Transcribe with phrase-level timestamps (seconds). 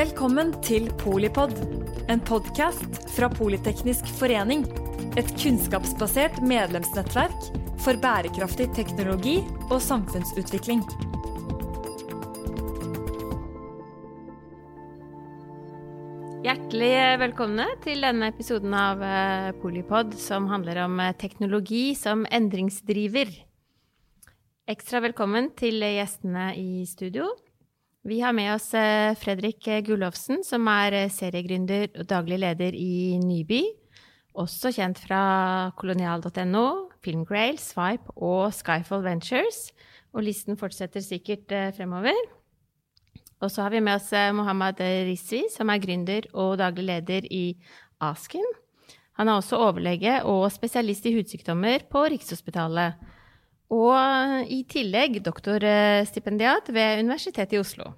[0.00, 1.50] Velkommen til Polipod,
[2.08, 4.62] en podkast fra Politeknisk forening.
[5.20, 7.50] Et kunnskapsbasert medlemsnettverk
[7.84, 9.34] for bærekraftig teknologi
[9.66, 10.80] og samfunnsutvikling.
[16.48, 16.94] Hjertelig
[17.26, 23.36] velkomne til denne episoden av eh, Polipod som handler om eh, teknologi som endringsdriver.
[24.64, 27.28] Ekstra velkommen til gjestene i studio.
[28.00, 33.18] Vi har med oss eh, Fredrik Gullovsen, som er eh, seriegründer og daglig leder i
[33.20, 33.60] Nyby.
[34.40, 35.20] Også kjent fra
[35.76, 36.64] kolonial.no,
[37.04, 39.66] Filmgrail, Swipe og Skyfall Ventures.
[40.16, 42.16] Og listen fortsetter sikkert eh, fremover.
[43.44, 47.44] Og så har vi med oss Mohammed Rizvi, som er gründer og daglig leder i
[48.00, 48.44] Asken.
[49.20, 52.96] Han er også overlege og spesialist i hudsykdommer på Rikshospitalet.
[53.70, 57.92] Og i tillegg doktorstipendiat ved Universitetet i Oslo.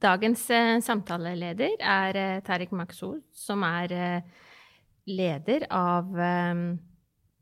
[0.00, 4.46] Dagens eh, samtaleleder er eh, Tariq Maksoud, som er eh,
[5.10, 6.08] leder av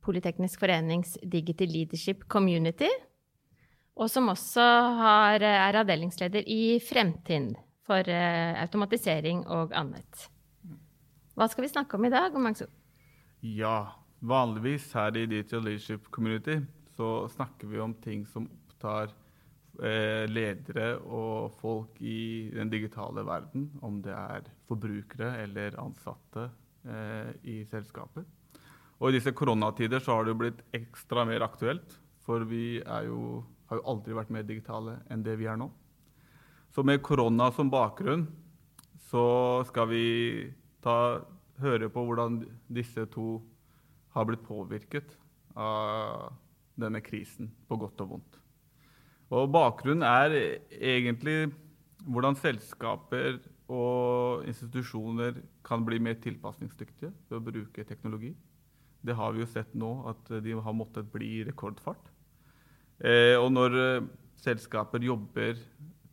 [0.09, 2.89] Politeknisk forenings Digital Leadership Community,
[3.99, 4.65] og som også
[4.99, 10.29] har, er avdelingsleder i Fremtind for automatisering og annet.
[11.37, 12.73] Hva skal vi snakke om i dag, Maksoud?
[13.43, 16.59] Ja, Vanligvis her i Digital Leadership Community
[16.97, 19.13] så snakker vi om ting som opptar
[19.79, 26.49] eh, ledere og folk i den digitale verden, om det er forbrukere eller ansatte
[26.83, 28.27] eh, i selskapet.
[28.99, 31.95] Og I disse koronatider så har det jo blitt ekstra mer aktuelt,
[32.27, 33.21] for vi jo,
[33.71, 35.71] har jo aldri vært mer digitale enn det vi er nå.
[36.75, 38.27] Så med korona som bakgrunn
[39.09, 40.07] så skal vi
[40.83, 41.23] ta,
[41.63, 43.39] høre på hvordan disse to
[44.19, 45.15] har blitt påvirket
[45.59, 46.33] av
[46.79, 48.39] denne krisen, på godt og vondt.
[49.35, 50.35] Og Bakgrunnen er
[50.73, 51.51] egentlig
[52.07, 58.33] hvordan selskaper og institusjoner kan bli mer tilpasningsdyktige ved å bruke teknologi.
[59.05, 62.09] Det har vi jo sett nå, at de har måttet bli i rekordfart.
[62.99, 64.09] Eh, og når eh,
[64.41, 65.61] selskaper jobber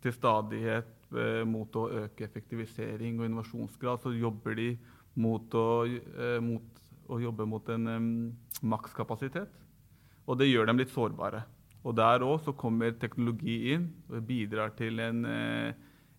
[0.03, 4.69] til stadighet eh, mot å øke effektivisering og innovasjonsgrad, så jobber de
[5.21, 8.07] mot å, eh, mot å jobbe mot en um,
[8.65, 9.51] makskapasitet.
[10.25, 11.43] Og det gjør dem litt sårbare.
[11.85, 15.69] Og der òg så kommer teknologi inn og bidrar til en, uh,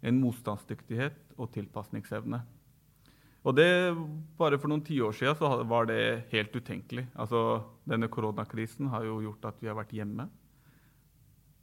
[0.07, 2.43] en motstandsdyktighet og tilpasningsevne.
[3.47, 3.69] Og det,
[4.39, 7.07] Bare for noen tiår siden så var det helt utenkelig.
[7.15, 10.27] Altså, Denne koronakrisen har jo gjort at vi har vært hjemme.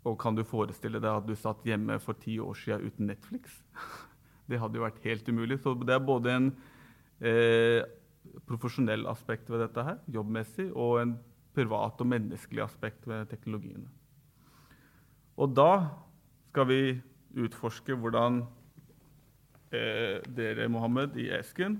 [0.07, 3.59] Og kan du forestille deg at du satt hjemme for ti år siden uten Netflix?
[4.49, 5.59] Det hadde jo vært helt umulig.
[5.63, 6.47] Så det er både en
[7.23, 7.79] eh,
[8.47, 11.13] profesjonell aspekt ved dette her, jobbmessig, og en
[11.53, 13.89] privat og menneskelig aspekt ved teknologiene.
[15.37, 15.71] Og da
[16.51, 16.81] skal vi
[17.43, 18.43] utforske hvordan
[19.73, 21.79] eh, dere, Mohammed, i Esken,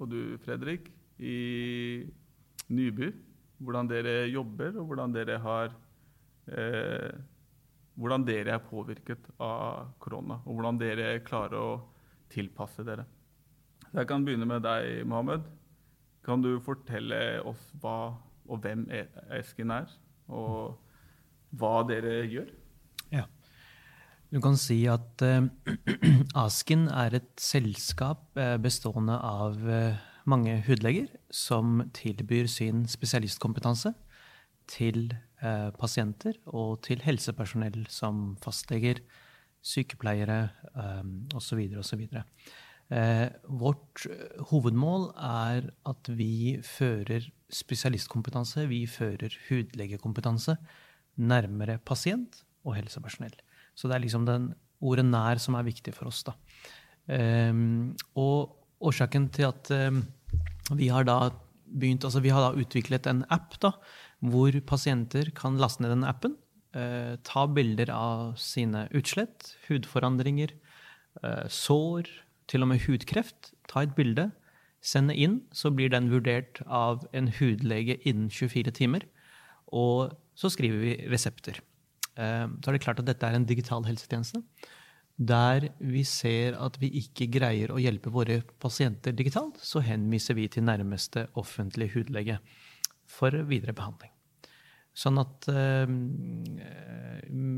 [0.00, 2.04] og du, Fredrik, i
[2.68, 3.12] Nyby,
[3.58, 5.72] hvordan dere jobber, og hvordan dere har
[6.52, 7.12] eh,
[7.96, 11.76] hvordan dere er påvirket av korona, og hvordan dere klarer å
[12.32, 13.06] tilpasse dere.
[13.86, 15.46] Så jeg kan begynne med deg, Mohammed.
[16.26, 18.16] Kan du fortelle oss hva
[18.46, 19.90] og hvem e- Esken er,
[20.30, 20.76] og
[21.56, 22.50] hva dere gjør?
[23.14, 23.26] Ja.
[24.32, 25.46] Du kan si at uh,
[26.46, 29.94] Asken er et selskap uh, bestående av uh,
[30.26, 33.94] mange hudleger som tilbyr sin spesialistkompetanse
[34.66, 35.12] til
[35.78, 39.02] pasienter og til helsepersonell som fastleger,
[39.62, 41.60] sykepleiere um, osv.
[41.76, 42.06] osv.
[42.86, 50.54] Eh, vårt eh, hovedmål er at vi fører spesialistkompetanse, vi fører hudlegekompetanse
[51.16, 53.34] nærmere pasient og helsepersonell.
[53.74, 56.22] Så det er liksom den ordet 'nær' som er viktig for oss.
[56.22, 56.34] da.
[57.08, 57.52] Eh,
[58.14, 59.90] og årsaken til at eh,
[60.74, 61.30] vi har da
[61.66, 63.72] begynt, altså vi har da utviklet en app da,
[64.24, 66.36] hvor pasienter kan laste ned den appen,
[66.74, 70.54] eh, ta bilder av sine utslett, hudforandringer,
[71.22, 72.08] eh, sår,
[72.50, 74.30] til og med hudkreft, ta et bilde,
[74.86, 79.06] sende inn, så blir den vurdert av en hudlege innen 24 timer.
[79.74, 81.60] Og så skriver vi resepter.
[82.16, 84.42] Eh, så er det klart at dette er en digital helsetjeneste.
[85.16, 90.48] Der vi ser at vi ikke greier å hjelpe våre pasienter digitalt, så henviser vi
[90.52, 92.38] til nærmeste offentlige hudlege
[93.08, 94.15] for videre behandling.
[94.96, 95.90] Sånn at øh,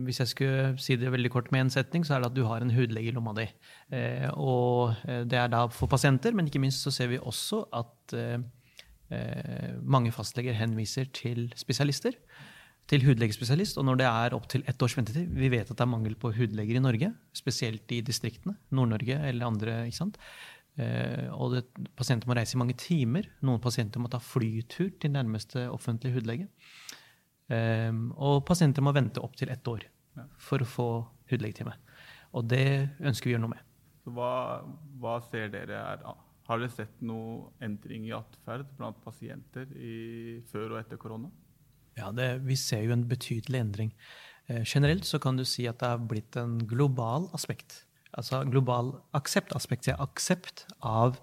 [0.08, 2.42] Hvis jeg skulle si det veldig kort med en setning, så er det at du
[2.48, 3.46] har en hudlege i lomma di.
[3.94, 7.62] Eh, og eh, det er da for pasienter, men ikke minst så ser vi også
[7.78, 8.40] at øh,
[9.86, 12.18] mange fastleger henviser til spesialister.
[12.88, 13.76] til hudlegespesialist.
[13.78, 16.32] Og når det er opptil ett års ventetid Vi vet at det er mangel på
[16.32, 18.56] hudleger i Norge, spesielt i distriktene.
[18.70, 19.84] Nord-Norge eller andre.
[19.86, 20.16] ikke sant?
[21.36, 23.28] Og det, pasienter må reise i mange timer.
[23.42, 26.48] Noen pasienter må ta flytur til nærmeste offentlige hudlege.
[27.48, 29.86] Eh, og pasienter må vente opptil ett år
[30.42, 30.88] for å få
[31.30, 31.74] hudlegetime.
[32.36, 33.66] Og det ønsker vi å gjøre noe med.
[34.04, 34.32] Så hva,
[35.00, 36.06] hva ser dere er
[36.48, 41.28] Har dere sett noe endring i atferd blant pasienter i, før og etter korona?
[41.98, 43.92] Ja, det, Vi ser jo en betydelig endring.
[44.48, 47.84] Eh, generelt så kan du si at det har blitt en global aspekt.
[48.16, 49.90] Altså global aksept-aspekt.
[49.98, 51.18] Aksept av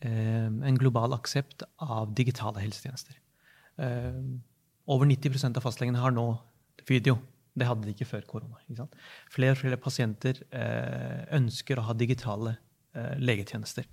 [0.00, 3.18] eh, En global aksept av digitale helsetjenester.
[3.76, 4.22] Eh,
[4.88, 6.30] over 90% av fastlegene har nå
[6.88, 7.18] video.
[7.58, 8.86] Det hadde de ikke før korona.
[9.32, 12.54] Flere og flere pasienter eh, ønsker å ha digitale
[12.94, 13.88] eh, legetjenester.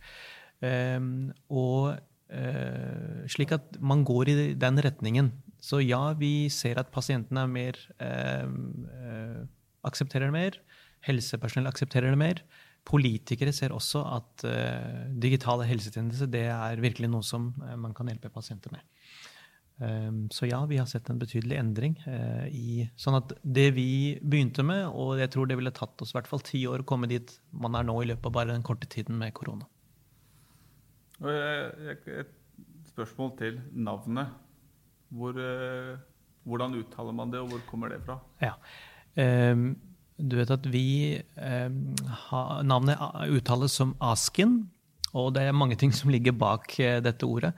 [0.66, 1.96] Ehm, og
[2.30, 5.32] eh, slik at man går i den retningen.
[5.60, 9.42] Så ja, vi ser at pasientene er mer eh, eh,
[9.88, 10.62] aksepterer det mer.
[11.06, 12.46] Helsepersonell aksepterer det mer.
[12.86, 18.12] Politikere ser også at uh, digitale helsetjenester det er virkelig noe som uh, man kan
[18.12, 18.84] hjelpe pasienter med.
[19.78, 21.98] Um, så ja, vi har sett en betydelig endring.
[22.08, 23.88] Uh, i, sånn at det vi
[24.24, 26.88] begynte med, og jeg tror det ville tatt oss i hvert fall ti år å
[26.88, 29.68] komme dit man er nå i løpet av bare den korte tiden med korona.
[31.24, 32.32] Et
[32.92, 34.32] spørsmål til navnet.
[35.16, 35.96] Hvor, eh,
[36.44, 38.18] hvordan uttaler man det, og hvor kommer det fra?
[38.42, 38.56] Ja.
[39.16, 39.76] Um,
[40.16, 41.96] du vet at vi um,
[42.68, 43.00] Navnet
[43.32, 44.66] uttales som Askin,
[45.16, 47.54] og det er mange ting som ligger bak dette ordet.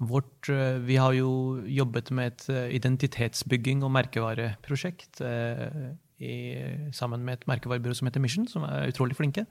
[0.00, 5.22] Vårt, uh, vi har jo jobbet med et uh, identitetsbygging og merkevareprosjekt
[6.16, 6.36] i,
[6.96, 9.44] sammen med et merkevarebyrå som heter Mission, som er utrolig flinke.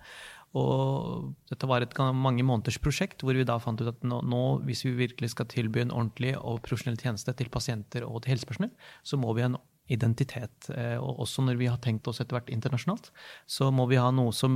[0.56, 4.44] Og dette var et mange måneders prosjekt hvor vi da fant ut at nå, nå,
[4.66, 8.72] hvis vi virkelig skal tilby en ordentlig og profesjonell tjeneste til pasienter og til helsepersonell,
[9.04, 9.60] så må vi ha en
[9.92, 10.70] identitet.
[10.74, 13.12] Eh, og også når vi har tenkt oss etter hvert internasjonalt,
[13.46, 14.56] så må vi ha noe som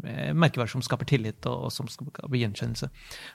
[0.00, 2.90] merkevarer som skaper tillit og, og som skaper gjenkjennelse.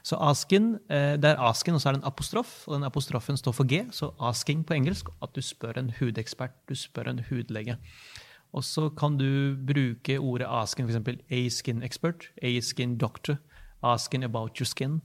[0.05, 3.39] Så asken, eh, det er asken, og så er det en apostrof, og den apostrofen
[3.39, 3.83] står for G.
[3.95, 7.77] Så asking på engelsk, at du spør en hudekspert, du spør en hudlege.
[8.55, 11.19] Og så kan du bruke ordet asking, f.eks.
[11.29, 13.37] a skin expert, a skin doctor,
[13.83, 15.01] asking about your skin.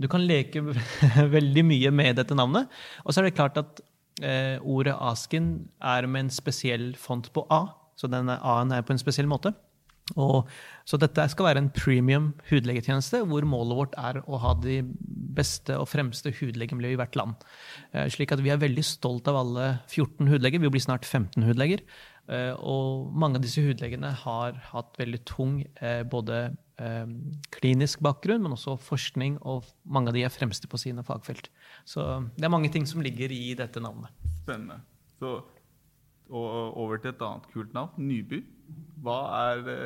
[0.00, 0.62] Du kan leke
[1.36, 2.70] veldig mye med dette navnet.
[3.04, 3.82] Og så er det klart at
[4.20, 7.64] eh, ordet asken er med en spesiell font på A.
[7.96, 9.54] Så denne A-en er på en spesiell måte.
[10.18, 10.48] Og,
[10.84, 14.80] så dette skal være en premium hudlegetjeneste, hvor målet vårt er å ha de
[15.32, 17.46] beste og fremste hudlegemiljøet i hvert land.
[17.94, 20.60] Eh, slik at vi er veldig stolt av alle 14 hudleger.
[20.60, 21.84] Vi blir snart 15 hudleger.
[22.32, 26.38] Eh, og mange av disse hudlegene har hatt veldig tung eh, både
[26.80, 27.10] eh,
[27.52, 31.50] klinisk bakgrunn, men også forskning, og mange av de er fremste på sine fagfelt.
[31.84, 32.06] Så
[32.38, 34.14] det er mange ting som ligger i dette navnet.
[34.42, 34.80] Spennende.
[35.20, 35.40] Så
[36.32, 38.38] over til et annet kult navn, Nyby.
[39.04, 39.18] Hva
[39.50, 39.80] er det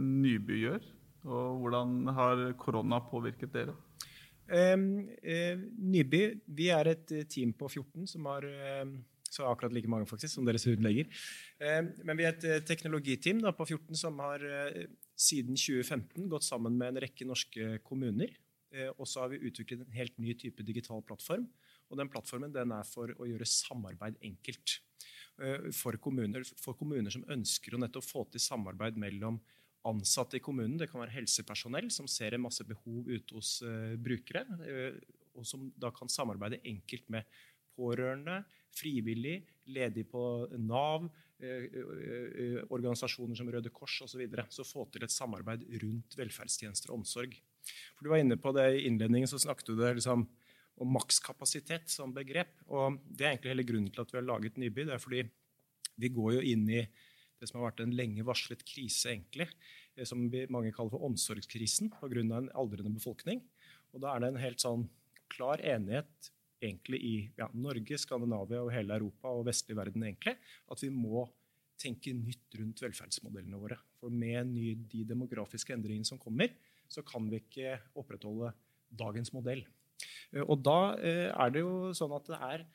[0.00, 0.88] Nyby gjør,
[1.28, 3.76] og hvordan har korona påvirket dere?
[4.52, 4.88] Um,
[5.22, 5.60] uh,
[5.94, 8.48] Nyby, vi er et team på 14 som har
[9.32, 11.08] så akkurat like mange faktisk som deres hudleger.
[11.62, 14.84] Eh, men vi er et eh, teknologiteam da, på 14 som har eh,
[15.16, 18.34] siden 2015 gått sammen med en rekke norske kommuner.
[18.96, 21.42] Og så har vi utviklet en helt ny type digital plattform.
[21.92, 24.78] Og den plattformen den er for å gjøre samarbeid enkelt.
[25.76, 29.36] For kommuner, for kommuner som ønsker å nettopp få til samarbeid mellom
[29.84, 30.78] ansatte i kommunen.
[30.80, 33.58] Det kan være helsepersonell som ser en masse behov ute hos
[34.00, 34.46] brukere,
[35.36, 37.28] og som da kan samarbeide enkelt med
[37.76, 38.40] pårørende,
[38.72, 40.22] frivillig, ledig på
[40.58, 41.08] Nav,
[41.42, 44.14] eh, eh, eh, organisasjoner som Røde Kors osv.
[44.14, 44.46] Så, videre.
[44.50, 47.36] så få til et samarbeid rundt velferdstjenester og omsorg.
[47.96, 50.26] For Du var inne på det i innledningen, så snakket du det liksom
[50.82, 52.52] om makskapasitet som begrep.
[52.66, 54.86] og Det er egentlig hele grunnen til at vi har laget Nyby.
[54.88, 55.22] Det er fordi
[56.00, 56.82] vi går jo inn i
[57.38, 59.48] det som har vært en lenge varslet krise, egentlig,
[60.08, 62.20] som mange kaller for omsorgskrisen pga.
[62.20, 63.42] en aldrende befolkning.
[63.92, 64.88] Og Da er det en helt sånn
[65.28, 70.36] klar enighet egentlig i ja, Norge, Skandinavia og hele Europa og vestlig verden egentlig,
[70.70, 71.26] at vi må
[71.82, 73.78] tenke nytt rundt velferdsmodellene våre.
[73.98, 76.52] For med ny, de demografiske endringene som kommer,
[76.90, 78.52] så kan vi ikke opprettholde
[78.92, 79.64] dagens modell.
[80.32, 82.66] Eh, og da eh, er det jo sånn at det er,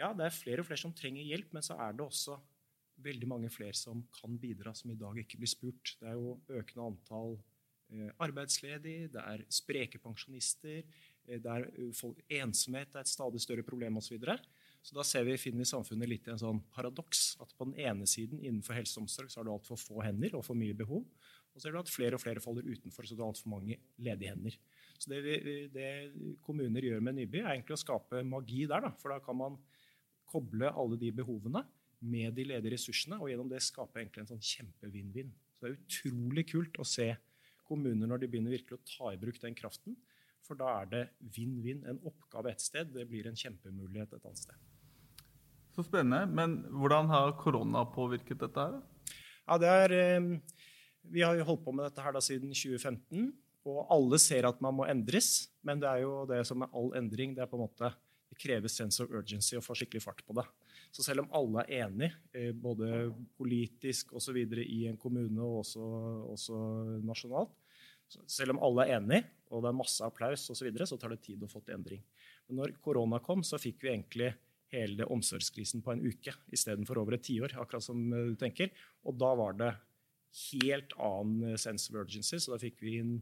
[0.00, 2.38] ja, det er flere og flere som trenger hjelp, men så er det også
[3.00, 5.94] veldig mange flere som kan bidra, som i dag ikke blir spurt.
[6.00, 7.38] Det er jo økende antall
[7.92, 10.82] eh, arbeidsledige, det er spreke pensjonister,
[11.38, 14.08] der folk, ensomhet er et stadig større problem osv.
[14.10, 14.36] Så, videre.
[14.82, 17.36] så da ser vi, finner vi samfunnet litt i en sånn paradoks.
[17.42, 20.34] At på den ene siden innenfor helse og omsorg så har du altfor få hender
[20.38, 21.06] og for mye behov.
[21.54, 23.78] Og så er du at flere og flere faller utenfor, så du har altfor mange
[23.98, 24.56] ledige hender.
[25.00, 25.90] Så det, vi, det,
[26.44, 28.84] kommuner gjør med Nyby, er egentlig å skape magi der.
[28.86, 28.92] Da.
[29.00, 29.58] For da kan man
[30.30, 31.64] koble alle de behovene
[32.00, 35.32] med de ledige ressursene, og gjennom det skape egentlig en sånn kjempe-vinn-vinn.
[35.56, 37.10] Så det er utrolig kult å se
[37.68, 39.98] kommuner når de begynner virkelig å ta i bruk den kraften.
[40.46, 41.02] For da er det
[41.36, 41.84] vinn-vinn.
[41.88, 44.56] En oppgave et sted, det blir en kjempemulighet et annet sted.
[45.76, 46.24] Så spennende.
[46.26, 48.80] Men hvordan har korona påvirket dette her?
[49.46, 50.40] Ja, det er, eh,
[51.02, 53.32] vi har jo holdt på med dette her da siden 2015.
[53.68, 56.94] Og alle ser at man må endres, men det er jo det som er all
[56.96, 57.34] endring.
[57.36, 57.92] Det er på en måte,
[58.30, 60.46] det krever sense of urgency å få skikkelig fart på det.
[60.90, 64.36] Så selv om alle er enige, eh, både politisk osv.
[64.36, 65.82] i en kommune og også,
[66.32, 67.52] også nasjonalt,
[68.26, 71.14] selv om alle er enige, og det er masse applaus osv., så, videre, så tar
[71.14, 72.02] det tid å få til endring.
[72.48, 74.30] Men når korona kom, så fikk vi egentlig
[74.70, 78.70] hele omsorgskrisen på en uke istedenfor over et tiår, akkurat som du tenker.
[79.02, 79.72] Og da var det
[80.52, 83.16] helt annen sense of urgency, så da fikk vi inn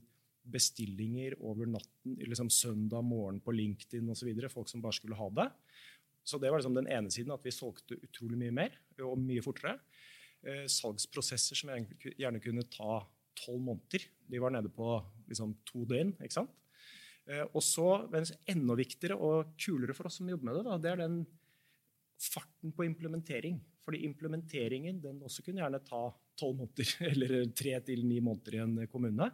[0.48, 4.30] bestillinger over natten, liksom søndag morgen på LinkedIn osv.
[4.52, 5.48] Folk som bare skulle ha det.
[6.24, 9.44] Så det var liksom den ene siden, at vi solgte utrolig mye mer og mye
[9.44, 9.78] fortere.
[10.44, 13.00] Eh, salgsprosesser som gjerne kunne ta
[13.38, 14.98] tolv måneder, de var nede på
[15.30, 16.14] liksom, to døgn.
[16.20, 16.54] ikke sant?
[17.28, 20.78] Eh, og så, men enda viktigere og kulere for oss som jobber med det, da,
[20.82, 21.18] det er den
[22.18, 23.60] farten på implementering.
[23.84, 26.02] Fordi implementeringen den også kunne gjerne ta
[26.38, 29.30] tolv måneder, eller tre til ni måneder i en kommune.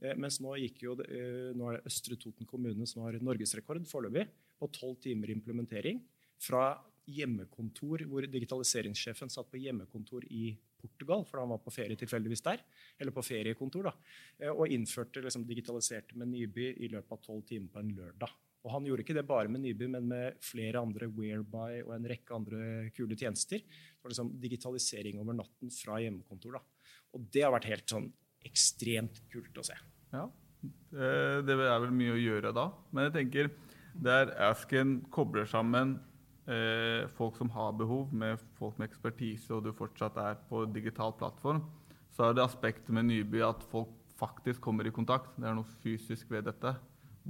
[0.00, 4.26] Eh, mens nå, jo, eh, nå, er det Østre Toten kommune som har norgesrekord foreløpig
[4.60, 6.02] på tolv timer implementering.
[6.40, 6.72] Fra
[7.10, 12.62] hjemmekontor, hvor digitaliseringssjefen satt på hjemmekontor i Portugal, for han var på ferie tilfeldigvis der,
[12.98, 17.44] eller på feriekontor, da, eh, og innførte liksom, digitaliserte med Nyby i løpet av tolv
[17.48, 18.34] timer på en lørdag.
[18.60, 22.08] Og han gjorde ikke det bare med Nyby, men med flere andre Whereby og en
[22.10, 23.62] rekke andre kule tjenester.
[23.62, 26.58] Det var liksom digitalisering over natten fra hjemmekontor.
[26.58, 26.90] Da.
[27.16, 28.10] Og det har vært helt sånn
[28.44, 29.78] ekstremt kult å se.
[30.12, 30.26] Ja,
[30.92, 32.66] det er vel mye å gjøre da.
[32.92, 33.50] Men jeg tenker
[34.04, 35.96] der Asken kobler sammen
[36.50, 41.14] eh, folk som har behov, med folk med ekspertise, og du fortsatt er på digital
[41.18, 41.62] plattform,
[42.10, 45.32] så er det aspektet med Nyby at folk faktisk kommer i kontakt.
[45.38, 46.74] Det er noe fysisk ved dette.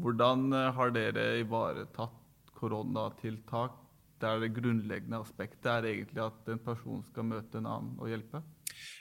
[0.01, 2.17] Hvordan eh, har dere ivaretatt
[2.61, 3.77] koronatiltak
[4.21, 8.43] der det grunnleggende aspektet er egentlig at en person skal møte en annen og hjelpe?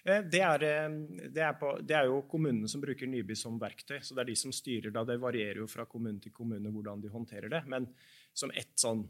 [0.06, 0.98] Eh, det er, eh,
[1.28, 4.00] det, er på, det er, jo kommunene som bruker Nyby som verktøy.
[4.02, 5.06] så Det er de som styrer det.
[5.12, 7.64] Det varierer jo fra kommune til kommune hvordan de håndterer det.
[7.68, 7.90] Men
[8.34, 9.06] som ett sånn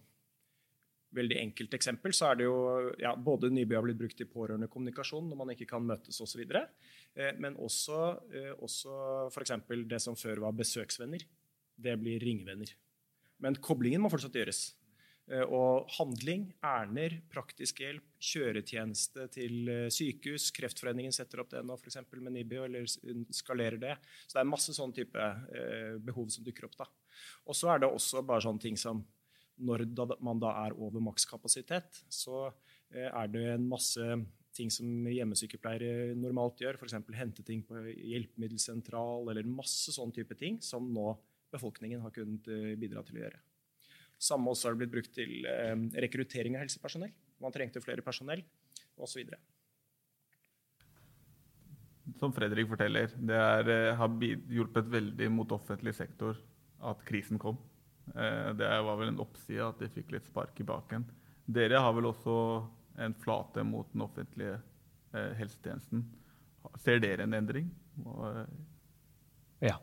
[1.15, 2.57] veldig enkelt eksempel, så er det jo
[3.01, 7.31] ja, både Nyby har blitt brukt i pårørendekommunikasjon når man ikke kan møtes osv., eh,
[7.41, 8.01] men også,
[8.59, 8.99] også
[9.31, 9.55] f.eks.
[9.89, 11.25] det som før var besøksvenner.
[11.79, 12.75] Det blir ringvenner.
[13.39, 14.65] Men koblingen må fortsatt gjøres.
[15.29, 20.49] Eh, og handling, ærender, praktisk hjelp, kjøretjeneste til eh, sykehus.
[20.55, 21.99] Kreftforeningen setter opp det nå f.eks.
[22.17, 22.87] med NIBIO, eller
[23.35, 23.95] skalerer det.
[24.25, 26.79] Så det er masse sånn type eh, behov som dukker opp.
[26.81, 26.89] da.
[27.45, 29.03] Og så er det også bare sånne ting som
[29.59, 29.85] når
[30.23, 32.47] man da er over makskapasitet, så
[32.89, 34.05] er det en masse
[34.55, 36.97] ting som hjemmesykepleiere normalt gjør, f.eks.
[37.15, 41.11] hente ting på hjelpemiddelsentral, eller masse sånn type ting som nå
[41.53, 42.49] befolkningen har kunnet
[42.81, 43.43] bidra til å gjøre.
[44.19, 47.13] Samme også har det blitt brukt til eh, rekruttering av helsepersonell.
[47.39, 48.43] Man trengte flere personell,
[48.99, 49.31] osv.
[52.19, 56.35] Som Fredrik forteller, det er, eh, har hjulpet veldig mot offentlig sektor
[56.91, 57.61] at krisen kom.
[58.15, 61.05] Eh, det var vel en oppside at de fikk litt spark i baken.
[61.49, 62.35] Dere har vel også
[62.99, 64.57] en flate mot den offentlige
[65.13, 66.03] eh, helsetjenesten.
[66.83, 67.69] Ser dere en endring?
[69.63, 69.77] Ja.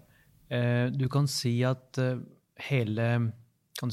[0.48, 1.98] Eh, du kan si at
[2.68, 3.08] hele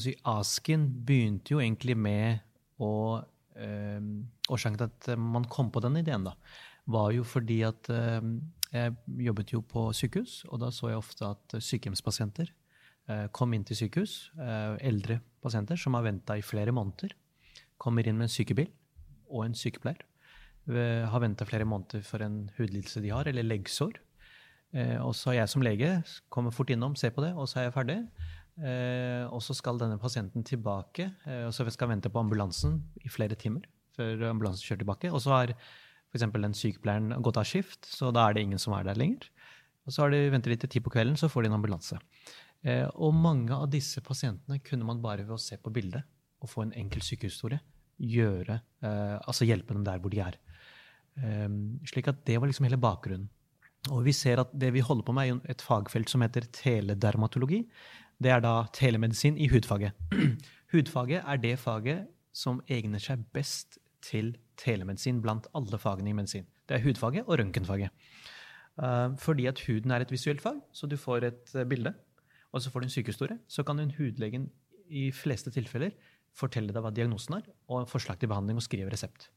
[0.00, 2.44] si, Asken begynte jo egentlig med
[2.82, 3.22] å
[3.54, 6.32] Årsaken til at man kom på den ideen, da,
[6.90, 7.86] var jo fordi at
[8.74, 8.94] jeg
[9.28, 12.63] jobbet jo på sykehus, og da så jeg ofte at sykehjemspasienter eh,
[13.36, 14.30] kom inn til sykehus.
[14.40, 17.12] Eh, eldre pasienter som har venta i flere måneder,
[17.76, 18.70] kommer inn med en sykebil
[19.28, 20.00] og en sykepleier.
[20.70, 23.98] Eh, har venta flere måneder for en hudlidelse de har, eller leggsår.
[24.74, 25.90] Eh, og så er jeg som lege
[26.32, 27.98] kommer fort innom, ser på det, og så er jeg ferdig.
[28.54, 33.10] Eh, og så skal denne pasienten tilbake, eh, og så skal vente på ambulansen i
[33.10, 35.10] flere timer før ambulansen kjører tilbake.
[35.12, 36.24] Og så har f.eks.
[36.24, 39.28] den sykepleieren gått av skift, så da er det ingen som er der lenger.
[39.84, 41.98] Og så har de ventet litt til ti på kvelden, så får de en ambulanse.
[42.64, 46.04] Eh, og mange av disse pasientene kunne man bare ved å se på bildet
[46.44, 47.60] og få en enkel sykehistorie
[48.00, 50.38] gjøre, eh, altså hjelpe dem der hvor de er.
[51.20, 51.48] Eh,
[51.88, 53.28] slik at det var liksom hele bakgrunnen.
[53.92, 57.66] Og vi ser at det vi holder på med, er et fagfelt som heter teledermatologi
[58.22, 59.94] det er da telemedisin i hudfaget.
[60.72, 66.46] hudfaget er det faget som egner seg best til telemedisin blant alle fagene i medisin.
[66.68, 67.90] Det er hudfaget og røntgenfaget.
[68.74, 71.94] Uh, fordi at huden er et visuelt fag, så du får et bilde,
[72.54, 73.38] og så får du en sykehistorie.
[73.50, 74.48] Så kan en hudlegen
[74.88, 75.94] i fleste tilfeller
[76.34, 79.28] fortelle deg hva diagnosen er, og forslag til behandling og skrive resept.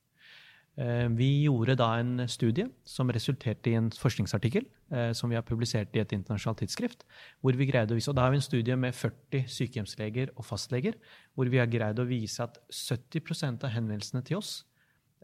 [0.78, 5.46] Eh, vi gjorde da en studie som resulterte i en forskningsartikkel eh, som vi har
[5.46, 7.06] publisert i et internasjonalt tidsskrift.
[7.42, 10.46] hvor vi greide å vise, og Da har vi en studie med 40 sykehjemsleger og
[10.46, 10.94] fastleger,
[11.34, 14.66] hvor vi har greid å vise at 70% av henvendelsene til oss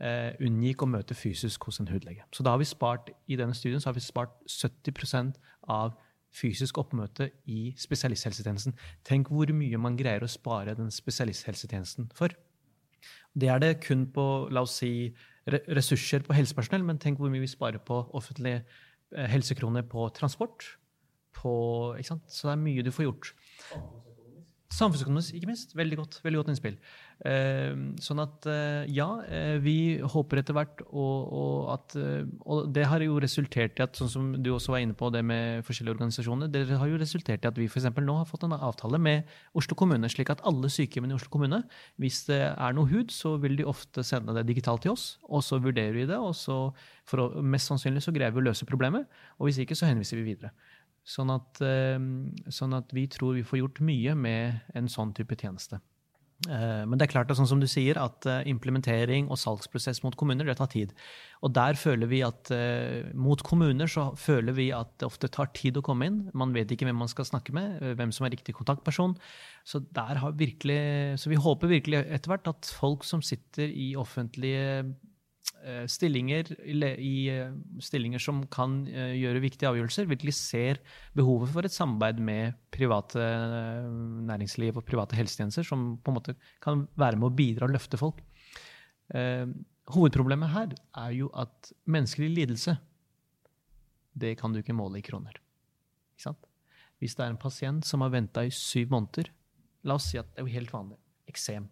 [0.01, 2.25] eh, unngikk å møte fysisk hos en hudlege.
[2.33, 5.37] Så da har vi spart, i denne studien har vi spart 70%
[5.69, 5.93] av
[6.33, 8.75] fysisk oppmøte i spesialisthelsetjenesten.
[9.05, 12.33] Tenk hvor mye man greier å spare den spesialisthelsetjenesten for.
[13.33, 15.11] Det er det kun på la oss si,
[15.47, 20.65] ressurser på helsepersonell, men tenk hvor mye vi sparer på offentlige eh, helsekroner på transport.
[21.33, 21.53] På,
[21.99, 23.33] Så det er mye du får gjort.
[24.73, 25.73] Samfunnsøkonomisk, ikke minst.
[25.77, 26.77] Veldig godt, veldig godt innspill.
[27.29, 31.95] Eh, sånn at eh, ja, eh, vi håper etter hvert og, og, at
[32.41, 35.21] Og det har jo resultert i at, sånn som du også var inne på det
[35.25, 37.87] med forskjellige organisasjoner, det har jo resultert i at vi f.eks.
[38.01, 41.61] nå har fått en avtale med Oslo kommune, slik at alle sykehjemmene i Oslo kommune,
[42.01, 45.45] hvis det er noe hud, så vil de ofte sende det digitalt til oss, og
[45.45, 49.05] så vurderer vi det, og så å, mest sannsynlig så greier vi å løse problemet,
[49.37, 50.53] og hvis ikke så henviser vi videre.
[51.03, 55.35] Sånn at, ehm, sånn at, vi tror vi får gjort mye med en sånn type
[55.35, 55.81] tjeneste.
[56.49, 60.15] Eh, men det er klart sånn som du sier, at eh, implementering og salgsprosess mot
[60.19, 60.91] kommuner det tar tid.
[61.43, 65.51] Og der føler vi at eh, mot kommuner så føler vi at det ofte tar
[65.55, 66.19] tid å komme inn.
[66.35, 69.15] Man vet ikke hvem man skal snakke med, hvem som er riktig kontaktperson.
[69.67, 69.83] Så,
[70.39, 70.81] virkelig,
[71.19, 75.12] så vi håper virkelig etter hvert at folk som sitter i offentlige Eh,
[75.87, 76.49] stillinger,
[76.99, 77.51] i eh,
[77.83, 80.79] stillinger som kan eh, gjøre viktige avgjørelser, virkelig ser
[81.15, 83.23] behovet for et samarbeid med private
[84.27, 87.99] næringsliv og private helsetjenester, som på en måte kan være med å bidra og løfte
[87.99, 88.23] folk.
[89.93, 90.73] Hovedproblemet her
[91.03, 92.77] er jo at menneskelig lidelse,
[94.15, 95.35] det kan du ikke måle i kroner.
[96.15, 96.35] Ikke
[96.99, 99.29] Hvis det er en pasient som har venta i syv måneder,
[99.83, 100.99] la oss si at det er jo helt vanlig.
[101.27, 101.67] Eksem.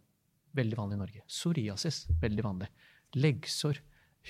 [0.58, 1.22] Veldig vanlig i Norge.
[1.32, 2.04] Psoriasis.
[2.20, 2.72] Veldig vanlig
[3.18, 3.80] leggsår,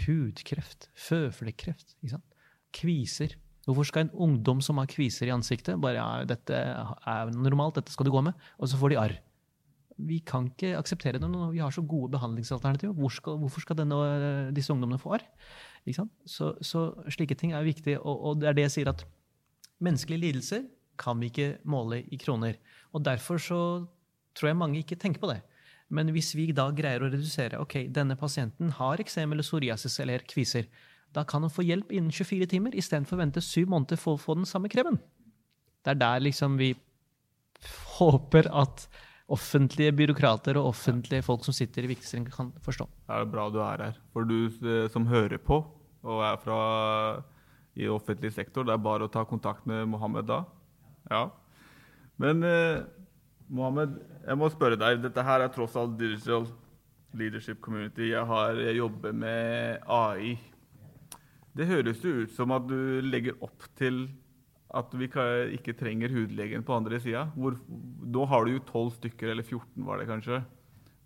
[0.05, 1.95] hudkreft, føflekkreft,
[2.75, 3.35] kviser.
[3.67, 7.93] Hvorfor skal en ungdom som har kviser i ansiktet, bare ja, dette er normalt, dette
[7.93, 9.17] skal du gå med, og så får de arr?
[10.01, 12.95] Vi kan ikke akseptere det når vi har så gode behandlingsalternativer.
[12.97, 13.99] Hvor skal, hvorfor skal denne,
[14.55, 15.25] disse ungdommene få arr?
[15.85, 19.05] Så, så, slike ting er viktig, og, og det er det jeg sier at
[19.81, 20.65] menneskelige lidelser
[21.01, 22.57] kan vi ikke måle i kroner.
[22.93, 23.61] Og derfor så
[24.37, 25.41] tror jeg mange ikke tenker på det.
[25.91, 30.23] Men hvis vi da greier å redusere ok, denne pasienten har eksem eller psoriasis eller
[30.27, 30.69] kviser,
[31.11, 34.21] da kan han få hjelp innen 24 timer istedenfor å vente syv måneder for å
[34.21, 35.01] få den samme kremen.
[35.83, 36.71] Det er der liksom vi
[37.97, 38.87] håper at
[39.31, 42.87] offentlige byråkrater og offentlige folk som sitter i viktigstillingen, kan forstå.
[43.07, 43.99] Det er bra du er her.
[44.15, 45.61] For du eh, som hører på
[46.01, 46.57] og er fra
[47.79, 50.41] i offentlig sektor, det er bare å ta kontakt med Mohammed da.
[51.11, 51.21] Ja.
[52.19, 52.83] Men eh,
[53.51, 53.95] Mohammed,
[54.27, 55.01] jeg må spørre deg.
[55.03, 56.47] Dette her er tross alt Digital
[57.17, 58.11] Leadership Community.
[58.11, 60.37] Jeg, har, jeg jobber med AI.
[61.57, 64.05] Det høres jo ut som at du legger opp til
[64.71, 65.09] at vi
[65.57, 67.25] ikke trenger hudlegen på andre sida.
[67.35, 70.39] Da har du jo 12 stykker, eller 14 var det kanskje.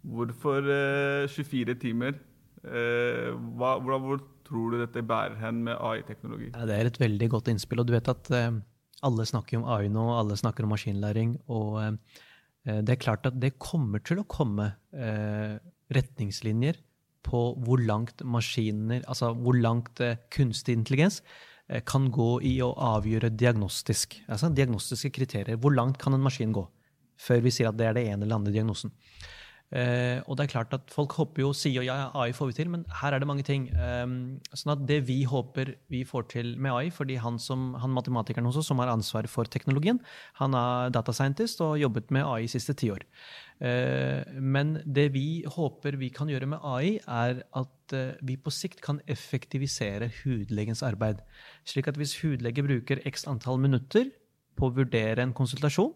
[0.06, 2.20] Hvorfor eh, 24 timer?
[2.62, 6.52] Eh, hva, hvor, hvor, tror du dette bærer hen med AI-teknologi?
[6.54, 7.82] Ja, det er et veldig godt innspill.
[7.82, 8.62] og du vet at eh,
[9.06, 11.40] Alle snakker om AI nå, alle snakker om maskinlæring.
[11.50, 12.22] og eh,
[12.66, 15.58] det er klart at det kommer til å komme eh,
[15.94, 16.80] retningslinjer
[17.26, 21.22] på hvor langt maskiner, altså hvor langt eh, kunstig intelligens
[21.90, 25.58] kan gå i å avgjøre diagnostisk, altså diagnostiske kriterier.
[25.58, 26.62] Hvor langt kan en maskin gå
[27.18, 28.92] før vi sier at det er det ene eller andre diagnosen?
[29.76, 32.70] Uh, og det er klart at Folk håper jo sier ja, AI får vi til,
[32.72, 33.66] men her er det mange ting.
[33.76, 37.92] Um, sånn at Det vi håper vi får til med AI, fordi han, som, han
[37.92, 40.00] matematikeren hos oss som har ansvar for teknologien,
[40.40, 43.04] han er data scientist og har jobbet med AI de siste ti år.
[43.60, 48.56] Uh, men det vi håper vi kan gjøre med AI, er at uh, vi på
[48.56, 51.20] sikt kan effektivisere hudlegens arbeid.
[51.68, 54.08] Slik at hvis hudlege bruker x antall minutter
[54.56, 55.92] på å vurdere en konsultasjon,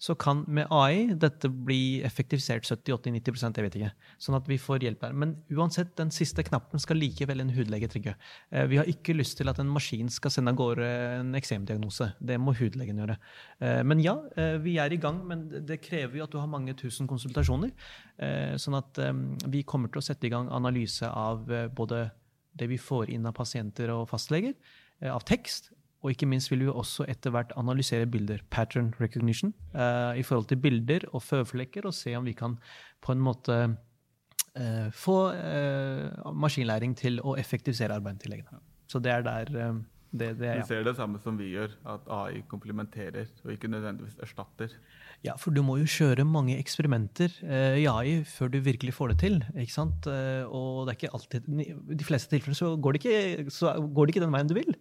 [0.00, 3.90] så kan med AI dette bli effektivisert 70-80-90% jeg vet ikke.
[4.24, 5.12] Sånn at vi får hjelp her.
[5.12, 8.14] Men uansett, den siste knappen skal likevel en hudlege trygge.
[8.48, 12.14] Eh, vi har ikke lyst til at en maskin skal sende av gårde en eksemdiagnose.
[12.16, 13.18] Det må hudlegen gjøre.
[13.60, 16.48] Eh, men ja, eh, vi er i gang, men det krever jo at du har
[16.48, 17.74] mange tusen konsultasjoner.
[18.60, 18.98] Sånn at
[19.48, 22.02] vi kommer til å sette i gang analyse av både
[22.52, 24.52] det vi får inn av pasienter og fastleger,
[25.08, 30.16] av tekst, og ikke minst vil vi også etter hvert analysere bilder, pattern recognition, uh,
[30.16, 32.56] i forhold til bilder og føflekker, og se om vi kan
[33.04, 38.62] på en måte uh, få uh, maskinlæring til å effektivisere arbeidet til legene.
[38.88, 39.74] Så det er der
[40.10, 44.16] Det, det, Du ser det samme som vi gjør, at AI komplementerer og ikke nødvendigvis
[44.18, 44.72] erstatter.
[45.22, 49.12] ja, for du må jo kjøre mange eksperimenter eh, i AI før du virkelig får
[49.12, 49.38] det til.
[49.54, 50.08] ikke sant?
[50.10, 53.76] Eh, og det er ikke alltid, i de fleste tilfeller så går det ikke, så
[53.78, 54.74] går det ikke den veien du vil.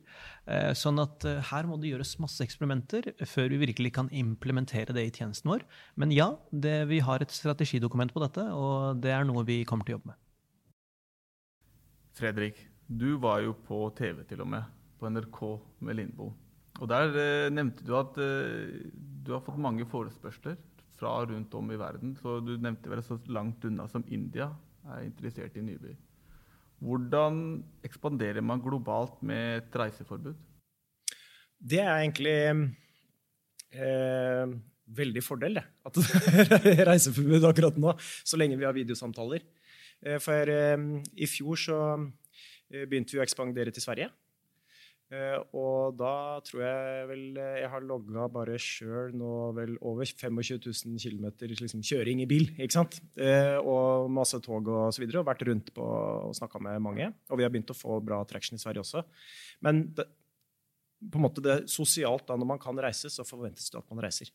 [0.50, 5.06] Eh, sånn at her må det gjøres masse eksperimenter før vi virkelig kan implementere det
[5.06, 5.68] i tjenesten vår.
[5.94, 9.86] Men ja, det, vi har et strategidokument på dette, og det er noe vi kommer
[9.86, 10.20] til å jobbe med.
[12.18, 15.40] Fredrik, du var jo på TV til og med, på NRK
[15.86, 16.34] med Lindboe.
[16.80, 18.90] Og der eh, nevnte du at eh,
[19.26, 20.58] du har fått mange forespørsler
[21.00, 22.14] fra rundt om i verden.
[22.20, 24.52] Så du nevnte vel så langt unna som India
[24.90, 25.96] er interessert i Nyby.
[26.80, 30.38] Hvordan ekspanderer man globalt med et reiseforbud?
[31.60, 32.38] Det er egentlig
[33.76, 34.54] eh,
[34.96, 35.66] veldig fordel, det.
[35.86, 39.44] At det er reiseforbud akkurat nå, så lenge vi har videosamtaler.
[40.06, 40.78] Eh, for eh,
[41.20, 41.80] i fjor så
[42.72, 44.10] eh, begynte vi å ekspandere til Sverige.
[45.10, 50.06] Eh, og da tror jeg vel eh, jeg har logga bare sjøl nå vel over
[50.06, 52.52] 25 000 km liksom, kjøring i bil.
[52.54, 53.00] ikke sant?
[53.18, 57.10] Eh, og masse tog og så videre, og vært rundt på og snakka med mange.
[57.30, 59.02] Og vi har begynt å få bra traction i Sverige også.
[59.66, 60.06] Men det,
[61.10, 64.04] på en måte det sosialt, da, når man kan reise, så forventes det at man
[64.06, 64.30] reiser.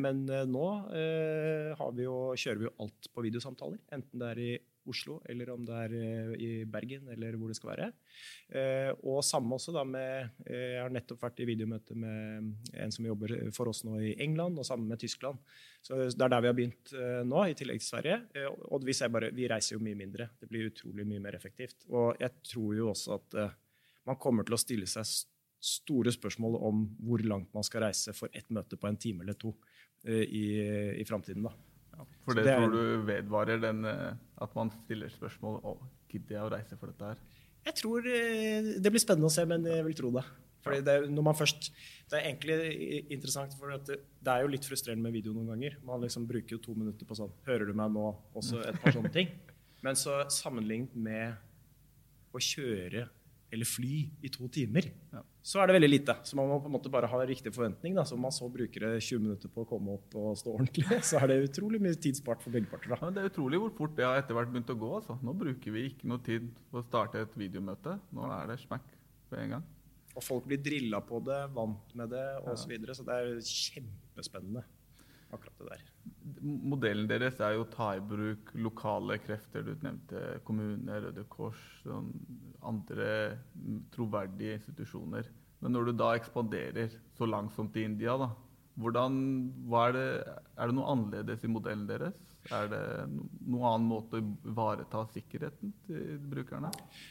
[0.00, 3.80] Men nå eh, vi jo, kjører vi jo alt på videosamtaler.
[3.92, 4.52] Enten det er i
[4.88, 7.88] Oslo, eller om det er eh, i Bergen, eller hvor det skal være.
[8.48, 12.94] Eh, Og samme også da med eh, Jeg har nettopp vært i videomøte med en
[12.94, 15.38] som jobber for oss nå i England, og sammen med Tyskland.
[15.84, 16.92] Så det er der vi har begynt
[17.28, 18.18] nå, i tillegg til Sverige.
[18.72, 20.26] Og vi, ser bare, vi reiser jo mye mindre.
[20.40, 21.86] Det blir utrolig mye mer effektivt.
[21.88, 23.38] Og jeg tror jo også at
[24.08, 25.06] man kommer til å stille seg
[25.62, 29.38] store spørsmål om hvor langt man skal reise for ett møte på en time eller
[29.38, 29.54] to
[30.08, 30.44] i,
[30.98, 31.46] i framtiden.
[31.46, 31.54] da.
[32.24, 34.12] For det, det tror du vedvarer den, eh,
[34.44, 37.24] at man stiller spørsmål om gidder jeg å reise for dette her?
[37.68, 40.24] Jeg tror eh, Det blir spennende å se, men jeg vil tro det.
[40.64, 41.70] Fordi det, når man først,
[42.10, 42.56] det er egentlig
[43.14, 45.78] interessant, for det, det er jo litt frustrerende med video noen ganger.
[45.86, 48.08] Man liksom bruker jo to minutter på sånn Hører du meg nå?
[48.38, 49.30] Også et par sånne ting.
[49.86, 53.06] Men så sammenlignet med å kjøre
[53.52, 55.22] eller fly i to timer, Ja.
[55.42, 56.14] så er det veldig lite.
[56.24, 57.94] Så man må på en måte bare ha riktig forventning.
[57.96, 58.02] Da.
[58.04, 60.84] Så om man så bruker det 20 minutter på å komme opp og stå ordentlig,
[61.08, 62.92] så er det utrolig mye tid spart for begge parter.
[62.92, 64.90] Ja, men det er utrolig hvor fort det har etter hvert begynt å gå.
[65.00, 65.16] Altså.
[65.24, 67.96] Nå bruker vi ikke noe tid på å starte et videomøte.
[68.12, 68.84] Nå er det smack
[69.30, 69.66] på en gang.
[70.18, 72.56] Og folk blir drilla på det, vant med det osv.
[72.64, 74.64] Så, videre, så det er kjempespennende,
[75.32, 75.84] akkurat det der.
[76.42, 79.64] Modellen deres er jo å ta i bruk lokale krefter.
[79.66, 82.12] Du nevnte kommuner, Røde Kors, sånn
[82.62, 83.38] andre
[83.94, 85.28] troverdige institusjoner.
[85.62, 88.30] Men når du da ekspanderer så langsomt til India, da,
[88.78, 89.14] hvordan,
[89.74, 90.06] er, det,
[90.54, 92.18] er det noe annerledes i modellen deres?
[92.54, 96.70] Er det noen annen måte å ivareta sikkerheten til brukerne?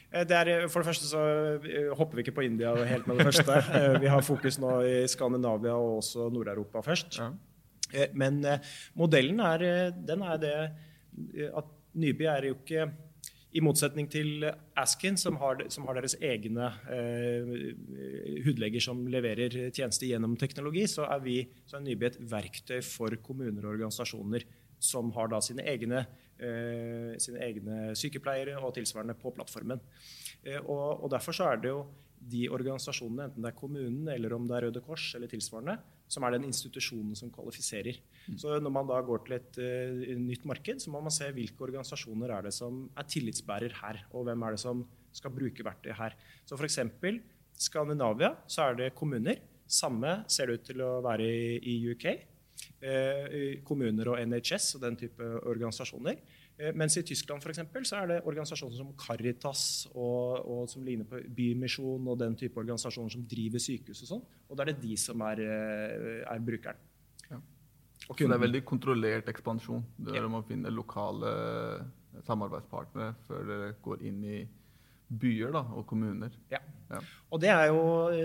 [0.09, 1.25] Eh, Det er, for det første så
[1.59, 3.59] eh, hopper vi ikke på India helt med det første.
[3.77, 7.19] Eh, Vi har fokus nå i Skandinavia og også Nord-Europa først.
[7.19, 7.29] Ja.
[7.93, 8.59] Eh, Men eh,
[8.95, 10.55] modellen er, eh, er det
[11.55, 12.89] at Nyby er jo ikke
[13.57, 14.43] i motsetning til
[14.77, 17.51] Askin, som har, som har deres egne eh,
[18.45, 23.15] hudleger som leverer tjenester gjennom teknologi, så er, vi, så er Nyby et verktøy for
[23.23, 24.45] kommuner og organisasjoner
[24.83, 26.03] som har da sine egne,
[26.37, 29.81] eh, sine egne sykepleiere og tilsvarende på plattformen.
[30.43, 31.85] Eh, og, og Derfor så er det jo
[32.27, 36.23] de organisasjonene, enten det er kommunen eller om det er Røde Kors eller tilsvarende, som
[36.23, 37.99] er den institusjonen som kvalifiserer.
[38.39, 41.67] Så når man da går til et uh, nytt marked, så må man se hvilke
[41.67, 45.99] organisasjoner er det som er tillitsbærer her, og hvem er det som skal bruke verktøyet
[45.99, 46.15] her.
[46.47, 46.79] Så f.eks.
[47.57, 49.39] Skandinavia så er det kommuner.
[49.67, 52.07] Samme ser det ut til å være i, i UK.
[52.77, 56.19] Eh, kommuner og NHS og den type organisasjoner.
[56.59, 60.83] Eh, mens i Tyskland for eksempel, så er det organisasjoner som Caritas og, og som
[60.83, 64.23] ligner på Bymisjon og den type organisasjoner som driver sykehus og sånn.
[64.49, 66.79] Og da er det de som er, eh, er brukeren.
[67.29, 67.37] Ja.
[68.09, 69.83] Og Så det er veldig kontrollert ekspansjon.
[69.99, 70.21] Det Ja.
[70.21, 71.85] er om å finne lokale
[72.25, 74.47] samarbeidspartnere før dere går inn i
[75.09, 76.31] byer da, og kommuner.
[76.51, 76.59] Ja.
[76.87, 76.99] Ja.
[77.35, 77.79] Og det er jo,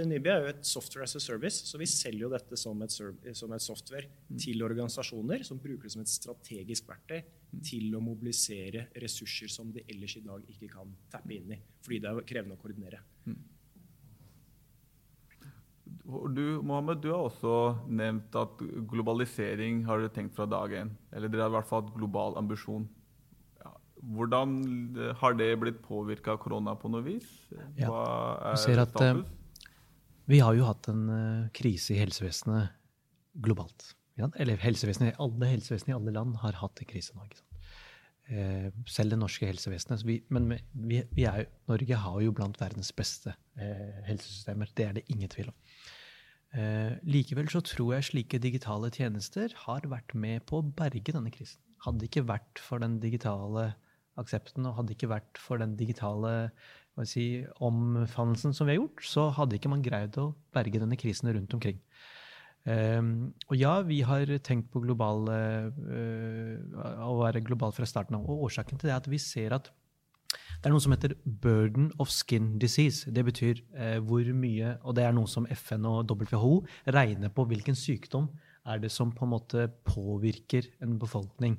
[0.06, 2.94] Nyby er jo et software as a service, så vi selger jo dette som et,
[2.94, 7.22] som et software til organisasjoner som bruker det som et strategisk verktøy
[7.66, 12.00] til å mobilisere ressurser som de ellers i dag ikke kan tappe inn i, fordi
[12.04, 13.02] det er krevende å koordinere.
[16.08, 20.90] Og Du, Mohammed, du har også nevnt at globalisering har dere tenkt fra dag én.
[21.12, 22.88] Eller dere har i hvert fall hatt global ambisjon.
[24.02, 24.56] Hvordan
[24.98, 27.28] eh, har det blitt påvirka av korona på noe vis?
[27.78, 28.02] Hva
[28.52, 29.70] er at, eh, status?
[30.30, 32.74] Vi har jo hatt en eh, krise i helsevesenet
[33.42, 33.92] globalt.
[34.36, 37.24] Eller helsevesenet, alle helsevesenet i alle land har hatt en krise nå.
[38.86, 40.04] selv det norske helsevesenet.
[40.06, 44.70] Vi, men vi, vi er, Norge har jo blant verdens beste eh, helsesystemer.
[44.76, 45.56] Det er det ingen tvil om.
[46.52, 51.32] Eh, likevel så tror jeg slike digitale tjenester har vært med på å berge denne
[51.32, 51.62] krisen.
[51.82, 53.70] Hadde det ikke vært for den digitale
[54.20, 56.50] aksepten og hadde ikke vært for den digitale
[57.08, 61.32] si, omfavnelsen som vi har gjort, så hadde ikke man greid å berge denne krisen
[61.32, 61.80] rundt omkring.
[62.62, 68.28] Um, og ja, vi har tenkt på global, uh, å være global fra starten av.
[68.28, 69.72] Og årsaken til det er at vi ser at
[70.32, 73.10] det er noe som heter 'burden of skin disease'.
[73.10, 77.44] Det betyr uh, hvor mye Og det er noe som FN og WHO regner på
[77.44, 78.30] hvilken sykdom
[78.64, 81.58] er det som på en måte påvirker en befolkning.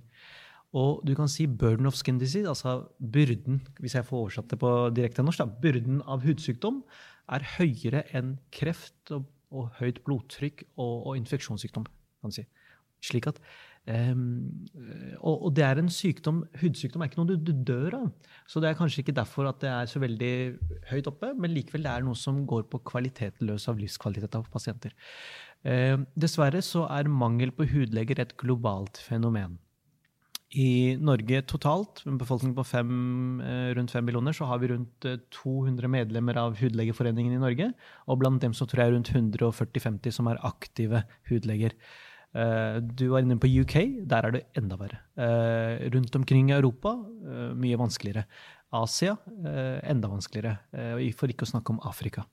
[0.73, 4.59] Og du kan si 'burden of skin disease', altså byrden hvis jeg får oversatt det
[4.59, 6.83] på direkte norsk, da, byrden av hudsykdom
[7.29, 11.85] er høyere enn kreft og og høyt blodtrykk og, og infeksjonssykdom.
[12.23, 12.45] kan si.
[13.03, 13.39] Slik at,
[13.91, 14.21] um,
[15.19, 18.05] og, og, det er en sykdom, Hudsykdom er ikke noe du, du, dør av.
[18.47, 20.33] Så det er kanskje ikke derfor at det er så veldig
[20.91, 24.47] høyt oppe, men likevel det er noe som går på kvalitet løs av livskvalitet av
[24.53, 24.95] pasienter.
[25.67, 29.59] Uh, dessverre så er mangel på hudleger et globalt fenomen.
[30.53, 34.69] I Norge totalt, med en befolkning på fem, eh, rundt fem millioner, så har vi
[34.69, 37.71] rundt 200 eh, medlemmer av Hudlegeforeningen i Norge.
[38.07, 41.73] Og blant dem så tror jeg rundt 140-50 som er aktive hudleger.
[42.35, 44.05] Eh, du var inne på UK.
[44.05, 45.01] Der er det enda verre.
[45.89, 46.95] Rundt omkring i Europa
[47.57, 48.25] mye vanskeligere.
[48.73, 49.17] Asia
[49.85, 50.57] enda vanskeligere.
[51.13, 52.25] For ikke å snakke om Afrika.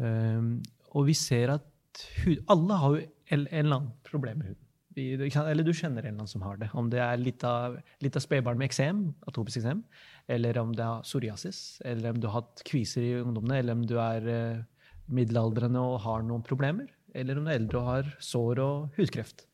[0.00, 4.63] Og vi ser at hud, alle har jo en eller annen problem med huden.
[4.96, 6.68] Eller du kjenner en eller annen som har det.
[6.76, 9.82] Om det er litt av, litt av spedbarn med eksem, atopisk eksem,
[10.30, 13.82] eller om det er psoriasis, eller om du har hatt kviser i ungdommene, eller om
[13.88, 14.62] du er uh,
[15.10, 19.46] middelaldrende og har noen problemer, eller om du er eldre og har sår og hudkreft.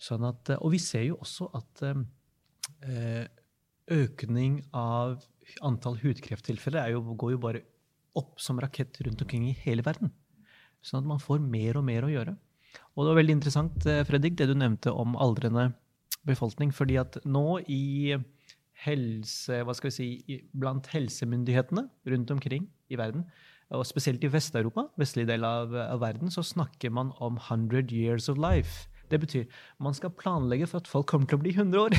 [0.00, 3.24] Sånn at, og vi ser jo også at uh,
[3.92, 5.20] økning av
[5.64, 7.64] antall hudkrefttilfeller jo, går jo bare
[8.16, 10.10] opp som rakett rundt omkring i hele verden.
[10.84, 12.36] Sånn at man får mer og mer å gjøre.
[12.96, 15.74] Og det var veldig interessant, eh, Fredrik, det du nevnte om aldrende
[16.26, 16.72] befolkning.
[16.72, 18.16] fordi at nå i
[18.84, 23.24] helse, hva skal vi si, blant helsemyndighetene rundt omkring i verden,
[23.70, 28.28] og spesielt i Vest-Europa, vestlig del av, av, verden, så snakker man om 100 years
[28.28, 28.86] of life.
[29.10, 29.46] Det betyr
[29.82, 31.96] man skal planlegge for at folk kommer til å bli 100 år.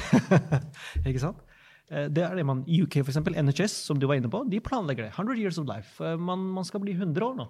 [1.10, 1.43] Ikke sant?
[1.91, 5.07] Eh, det er det man, UK, f.eks., NHS, som du var inne på, de planlegger
[5.07, 5.13] det.
[5.15, 5.97] 100 years of life.
[6.03, 7.47] Eh, man, man skal bli 100 år nå.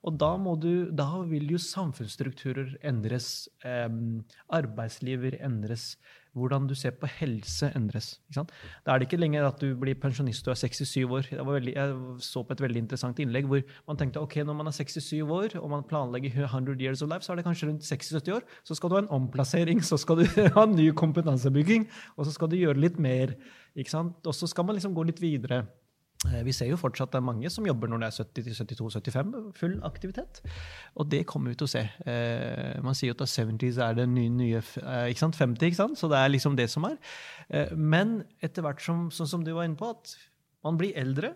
[0.00, 3.88] Og da, du, da vil jo samfunnsstrukturer endres, eh,
[4.48, 5.94] arbeidsliver endres,
[6.32, 8.12] hvordan du ser på helse endres.
[8.32, 8.44] Da
[8.92, 11.28] er det ikke lenger at du blir pensjonist og er 67 år.
[11.46, 14.76] Veldig, jeg så på et veldig interessant innlegg hvor man tenkte ok, når man er
[14.76, 18.30] 67 år og man planlegger 100 years of life, så er det kanskje rundt 76
[18.36, 18.46] år.
[18.64, 20.24] Så skal du ha en omplassering, så skal du
[20.56, 23.34] ha ny kompetansebygging, og så skal du gjøre litt mer.
[23.76, 25.64] Og så skal man liksom gå litt videre.
[26.28, 29.76] Eh, vi ser jo fortsatt det er mange som jobber når det er 70-72-75, full
[29.88, 30.42] aktivitet.
[31.00, 31.84] Og det kommer vi til å se.
[32.04, 35.38] Eh, man sier jo at 70s er det nye, nye eh, ikke sant?
[35.40, 36.00] 50, ikke sant?
[36.00, 36.98] så det er liksom det som er.
[37.74, 40.12] Men etter hvert som, sånn som du var inne på, at
[40.66, 41.32] man blir eldre,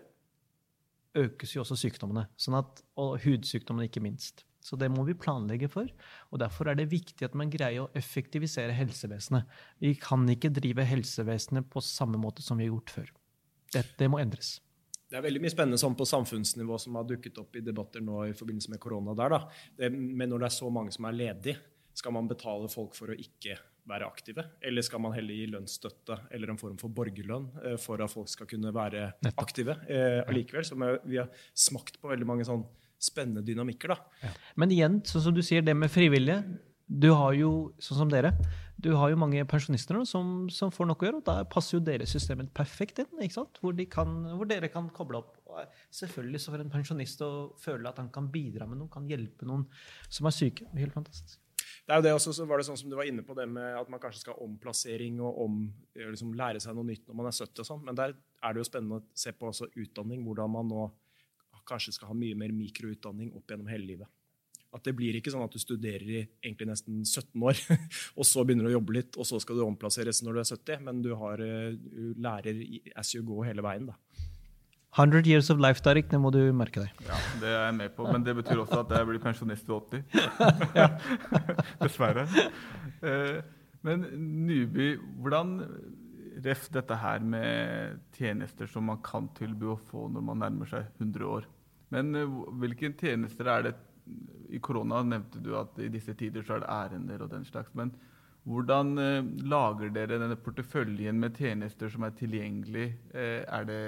[1.17, 2.27] økes jo også sykdommene.
[2.39, 4.45] Sånn at, og hudsykdommene, ikke minst.
[4.65, 5.89] Så det må vi planlegge for.
[6.33, 9.49] og Derfor er det viktig at man greier å effektivisere helsevesenet.
[9.81, 13.11] Vi kan ikke drive helsevesenet på samme måte som vi har gjort før.
[13.75, 14.55] Det, det må endres.
[15.15, 18.25] Det er veldig mye spennende sånn på samfunnsnivå som har dukket opp i debatter nå
[18.27, 19.13] i forbindelse med korona.
[19.15, 19.35] der.
[19.79, 21.61] Det, men når det er så mange som er ledige,
[21.95, 23.55] skal man betale folk for å ikke
[23.87, 24.43] være aktive?
[24.59, 28.27] Eller skal man heller gi lønnsstøtte eller en form for borgerlønn eh, for at folk
[28.27, 29.05] skal kunne være
[29.39, 30.67] aktive eh, allikevel?
[30.67, 30.75] Så
[31.05, 32.67] vi har smakt på veldig mange sånn
[32.99, 33.95] spennende dynamikker.
[33.95, 34.27] da.
[34.27, 34.35] Ja.
[34.59, 36.41] Men igjen, sånn som du sier, det med frivillige.
[36.85, 38.35] Du har jo, sånn som dere,
[38.81, 41.85] du har jo mange pensjonister som, som, får nok å gjøre, og da passer jo
[41.85, 43.21] deres systemet perfekt inn.
[43.23, 43.61] ikke sant?
[43.63, 45.37] Hvor, de kan, hvor, dere kan koble opp.
[45.47, 45.63] Og
[45.95, 49.47] selvfølgelig så for en pensjonist å føle at han kan bidra med noen, kan hjelpe
[49.47, 49.63] noen
[50.09, 50.67] som er syke.
[50.75, 51.39] Helt fantastisk.
[51.85, 53.45] Det er jo det også, så var det sånn som du var inne på det
[53.47, 55.57] med at man kanskje skal ha omplassering og om,
[55.95, 57.83] liksom lære seg noe nytt når man er 70 og sånn.
[57.85, 60.87] Men der er det jo spennende å se på også utdanning, hvordan man nå
[61.65, 64.09] kanskje skal ha mye mer mikroutdanning opp gjennom hele livet.
[64.75, 67.59] At det blir ikke sånn at du studerer i egentlig nesten 17 år,
[68.19, 70.49] og så begynner du å jobbe litt, og så skal du omplasseres når du er
[70.51, 72.63] 70, men du, har, eh, du lærer
[72.99, 73.91] as you go hele veien.
[73.91, 73.97] da.
[74.95, 77.03] 100 years of life, Tariq, det må du merke deg.
[77.03, 79.75] Ja, Det er jeg med på, men det betyr også at jeg blir pensjonist ved
[79.75, 80.05] 80.
[81.83, 82.23] Dessverre.
[83.03, 83.41] Eh,
[83.83, 84.07] men
[84.47, 85.57] Nyby, hvordan
[86.45, 90.87] ref dette her med tjenester som man kan tilby å få når man nærmer seg
[90.99, 91.49] 100 år.
[91.93, 93.75] Men eh, hvilke tjenester er det
[94.55, 97.73] i korona nevnte du at i disse tider så er det ærender og den slags.
[97.75, 97.93] Men
[98.45, 102.91] Hvordan eh, lager dere denne porteføljen med tjenester som er tilgjengelig?
[103.17, 103.79] Eh, er det,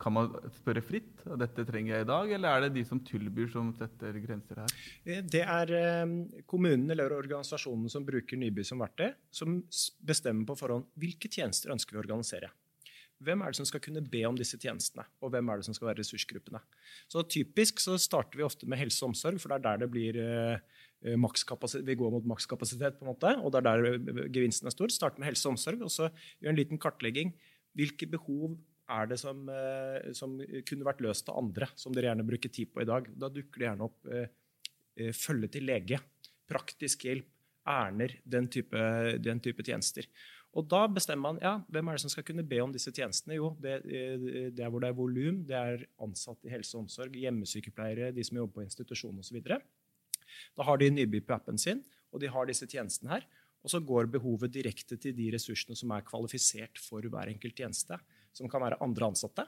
[0.00, 1.20] kan man spørre fritt?
[1.42, 4.72] Dette trenger jeg i dag, eller er det de som tilbyr, som setter grenser her?
[5.04, 6.14] Eh, det er eh,
[6.48, 9.60] kommunen eller organisasjonen som bruker Nyby som verktøy, som
[10.00, 12.48] bestemmer på forhånd hvilke tjenester ønsker vi å organisere.
[13.18, 15.74] Hvem er det som skal kunne be om disse tjenestene, og hvem er det som
[15.74, 16.60] skal være ressursgruppene?
[17.10, 19.88] Så Typisk så starter vi ofte med helse og omsorg, for det er der det
[19.90, 20.60] blir eh,
[21.02, 24.74] eh, vi går mot makskapasitet, på en måte, og det er der eh, gevinsten er
[24.76, 24.92] stor.
[24.94, 27.34] Start med helse og omsorg, og så gjør en liten kartlegging.
[27.74, 28.54] Hvilke behov
[28.88, 29.42] er det som,
[30.16, 33.10] som kunne vært løst av andre, som dere gjerne bruker tid på i dag?
[33.18, 35.98] Da dukker det gjerne opp følge til lege,
[36.48, 37.28] praktisk hjelp,
[37.68, 38.80] Erner, den type,
[39.20, 40.06] den type tjenester.
[40.56, 43.36] Og da bestemmer man ja, hvem er det som skal kunne be om disse tjenestene.
[43.36, 46.86] Jo, det, eh, det er hvor det er volum, det er ansatte i helse og
[46.86, 49.42] omsorg, hjemmesykepleiere, de som jobber på institusjon osv.
[50.56, 53.28] Da har de Nyby på appen sin, og de har disse tjenestene her.
[53.66, 57.98] Og så går behovet direkte til de ressursene som er kvalifisert for hver enkelt tjeneste.
[58.32, 59.44] Som kan være andre ansatte,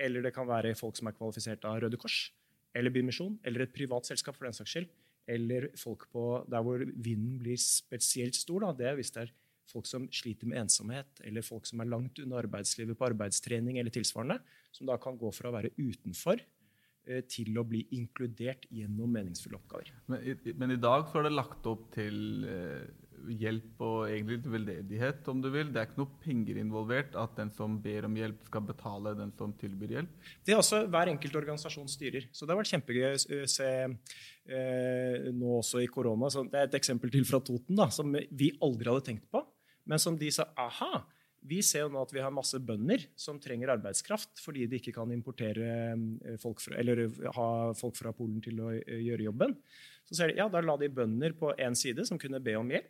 [0.00, 2.28] eller det kan være folk som er kvalifisert av Røde Kors,
[2.74, 4.88] eller Bymisjon, eller et privat selskap for den saks skyld.
[5.30, 8.66] Eller folk på der hvor vinden blir spesielt stor.
[8.66, 8.72] Da.
[8.76, 9.32] Det er hvis det er
[9.70, 13.94] folk som sliter med ensomhet, eller folk som er langt unna arbeidslivet på arbeidstrening eller
[13.94, 14.40] tilsvarende,
[14.74, 19.60] som da kan gå fra å være utenfor eh, til å bli inkludert gjennom meningsfulle
[19.60, 19.94] oppgaver.
[20.10, 24.52] Men i, men i dag så er det lagt opp til eh, hjelp og egentlig
[24.52, 25.70] veldedighet, om du vil.
[25.72, 27.16] Det er ikke noe penger involvert.
[27.18, 30.30] At den som ber om hjelp, skal betale den som tilbyr hjelp.
[30.44, 32.28] Det er også hver enkelt organisasjon styrer.
[32.32, 36.30] Så det har vært kjempegøy å se eh, nå også i korona.
[36.32, 39.44] Så det er et eksempel til fra Toten da, som vi aldri hadde tenkt på,
[39.84, 41.04] men som de sa aha.
[41.44, 44.94] Vi ser jo nå at vi har masse bønder som trenger arbeidskraft fordi de ikke
[44.96, 47.04] kan importere eh, folk fra, eller
[47.36, 49.52] ha folk fra Polen til å eh, gjøre jobben.
[50.08, 52.72] Så ser de, ja, Da la de bønder på én side som kunne be om
[52.72, 52.88] hjelp.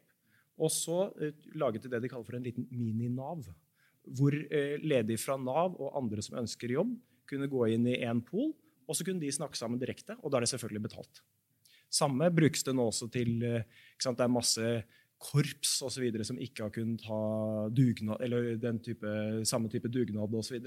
[0.62, 3.48] Og så eh, laget de det de kaller for en liten mini-Nav.
[4.14, 6.94] Hvor eh, ledige fra Nav og andre som ønsker jobb,
[7.26, 8.52] kunne gå inn i én pool,
[8.84, 11.22] og så kunne de snakke sammen direkte, og da er det selvfølgelig betalt.
[11.94, 14.70] Samme brukes det nå også til eh, ikke sant, Det er masse
[15.18, 17.20] korps og så videre som ikke har kunnet ha
[17.72, 19.08] dugnad, eller den type,
[19.48, 20.58] samme type dugnad osv.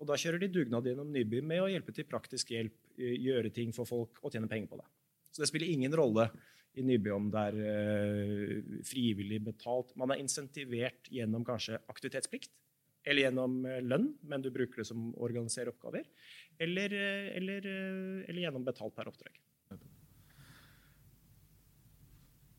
[0.00, 3.74] Og da kjører de dugnad gjennom Nyby med å hjelpe til praktisk hjelp, gjøre ting
[3.76, 4.88] for folk og tjene penger på det.
[5.30, 6.30] Så det spiller ingen rolle
[6.78, 9.92] i Nyby om det er frivillig betalt.
[9.98, 12.52] Man er insentivert gjennom kanskje aktivitetsplikt
[13.08, 16.04] eller gjennom lønn, men du bruker det som å organisere oppgaver,
[16.60, 16.92] eller,
[17.36, 17.68] eller,
[18.28, 19.38] eller gjennom betalt per oppdrag.
[19.72, 19.78] A-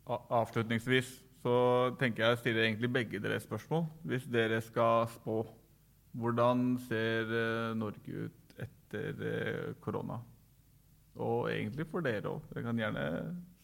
[0.10, 1.10] Avslutningsvis
[1.42, 1.56] så
[2.00, 3.86] tenker jeg å stille egentlig begge dere spørsmål.
[4.08, 5.42] Hvis dere skal spå,
[6.18, 10.20] hvordan ser eh, Norge ut etter eh, korona?
[11.22, 12.50] Og egentlig for dere òg.
[12.52, 13.06] Dere kan gjerne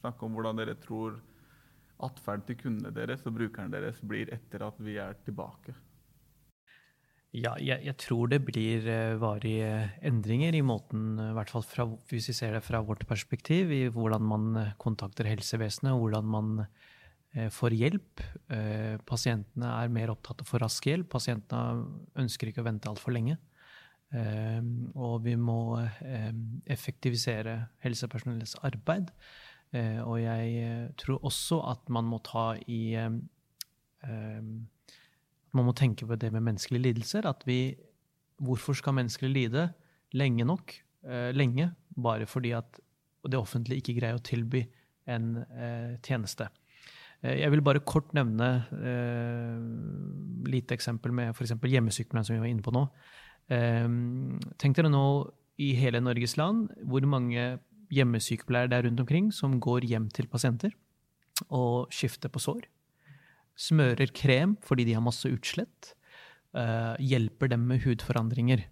[0.02, 1.18] snakke om hvordan dere tror
[2.06, 5.74] atferden til kundene deres og brukerne deres blir etter at vi er tilbake.
[7.36, 9.72] Ja, jeg, jeg tror det blir eh, varige
[10.06, 13.74] endringer i måten, eh, i hvert fall fra, hvis vi ser det fra vårt perspektiv,
[13.76, 18.24] i hvordan man eh, kontakter helsevesenet, hvordan man eh, får hjelp.
[18.54, 21.10] Eh, pasientene er mer opptatt av å få rask hjelp.
[21.12, 21.84] Pasientene
[22.24, 23.36] ønsker ikke å vente altfor lenge.
[24.16, 24.64] Eh,
[24.96, 26.32] og vi må eh,
[26.72, 29.12] effektivisere helsepersonellets arbeid.
[29.76, 33.20] Eh, og jeg eh, tror også at man må ta i eh,
[34.08, 34.42] eh,
[35.56, 37.28] man må tenke på det med menneskelige lidelser.
[37.30, 37.78] At vi
[38.38, 39.64] Hvorfor skal mennesker lide
[40.14, 40.76] lenge nok?
[41.08, 42.80] Eh, lenge, bare fordi at
[43.26, 44.62] det offentlige ikke greier å tilby
[45.10, 46.50] en eh, tjeneste.
[47.24, 49.58] Eh, jeg vil bare kort nevne eh,
[50.52, 51.56] lite eksempel med f.eks.
[51.58, 52.86] hjemmesykepleien, som vi var inne på nå.
[53.50, 53.88] Eh,
[54.62, 55.06] tenk dere nå
[55.58, 57.56] i hele Norges land hvor mange
[57.94, 60.76] hjemmesykepleiere det er rundt omkring som går hjem til pasienter
[61.48, 62.68] og skifter på sår
[63.58, 65.98] smører krem fordi de har masse utslett,
[66.56, 68.64] Uh, hjelper dem med hudforandringer.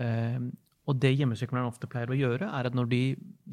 [0.00, 0.48] Uh,
[0.88, 3.00] og det hjemmesykepleieren ofte pleier å gjøre, er at når de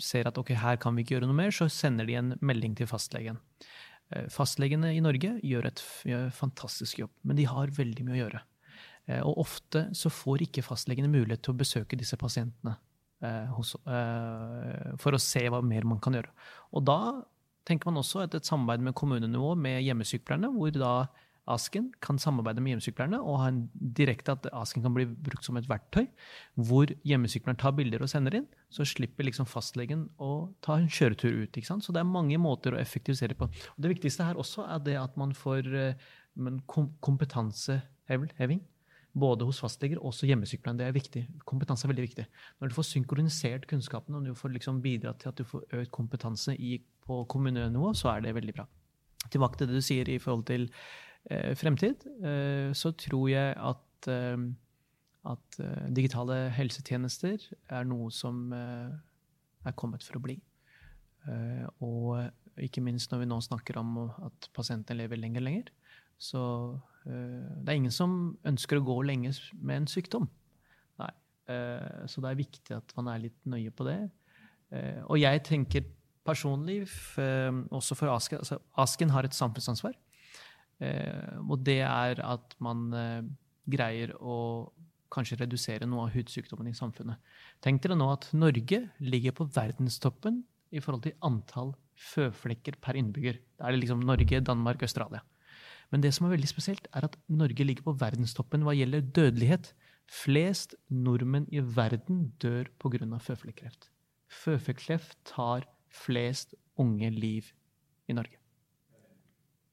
[0.02, 2.74] ser at ok, her kan vi ikke gjøre noe mer, så sender de en melding
[2.80, 3.38] til fastlegen.
[4.14, 5.84] Uh, fastlegene i Norge gjør et
[6.38, 8.44] fantastisk jobb, men de har veldig mye å gjøre.
[9.28, 12.78] Og ofte så får ikke fastlegene mulighet til å besøke disse pasientene
[13.52, 16.32] hos, for å se hva mer man kan gjøre.
[16.72, 17.00] Og da
[17.68, 20.96] tenker man også et, et samarbeid med kommunenivå med hjemmesykepleierne, hvor da
[21.52, 25.58] Asken kan samarbeide med hjemmesykepleierne og ha en direkte at Asken kan bli brukt som
[25.60, 26.06] et verktøy,
[26.56, 31.44] hvor hjemmesykepleieren tar bilder og sender inn, så slipper liksom fastlegen å ta en kjøretur
[31.44, 31.52] ut.
[31.52, 31.84] ikke sant?
[31.84, 33.50] Så det er mange måter å effektivisere på.
[33.52, 36.00] Og det viktigste her også er det at man får eh,
[37.04, 38.64] kompetanseheving.
[39.14, 40.80] Både hos fastleger og hjemmesykepleien.
[40.80, 41.22] Det er viktig.
[41.46, 42.26] Kompetanse er veldig viktig.
[42.60, 45.92] Når du får synkronisert kunnskapen og du får liksom bidra til at du får økt
[45.94, 48.68] kompetanse i, på kommunenivå, så er det veldig bra.
[49.30, 50.66] tilbake til det du sier i forhold til
[51.32, 54.38] eh, fremtid, eh, så tror jeg at, eh,
[55.32, 58.92] at eh, digitale helsetjenester er noe som eh,
[59.66, 60.40] er kommet for å bli.
[61.30, 65.72] Eh, og ikke minst når vi nå snakker om at pasientene lever lenger og lenger.
[66.20, 66.42] Så
[67.04, 68.14] det er ingen som
[68.48, 70.30] ønsker å gå lenge med en sykdom.
[71.02, 71.10] Nei.
[72.08, 73.98] så det er viktig at man er litt nøye på det.
[75.04, 75.84] og jeg tenker
[76.24, 76.86] personlig,
[77.76, 79.98] også for Asken altså Asken har et samfunnsansvar.
[80.84, 83.22] Eh, og det er at man eh,
[83.70, 84.72] greier å
[85.14, 87.22] kanskje redusere noe av hudsykdommen i samfunnet.
[87.64, 90.42] Tenk dere nå at Norge ligger på verdenstoppen
[90.74, 93.38] i forhold til antall føflekker per innbygger.
[93.60, 95.22] Da er det liksom Norge, Danmark, Australia.
[95.94, 99.76] Men det som er veldig spesielt, er at Norge ligger på verdenstoppen hva gjelder dødelighet.
[100.10, 103.06] Flest nordmenn i verden dør pga.
[103.22, 103.92] føflekkreft.
[104.28, 107.52] Føflekkreft tar flest unge liv
[108.10, 108.42] i Norge.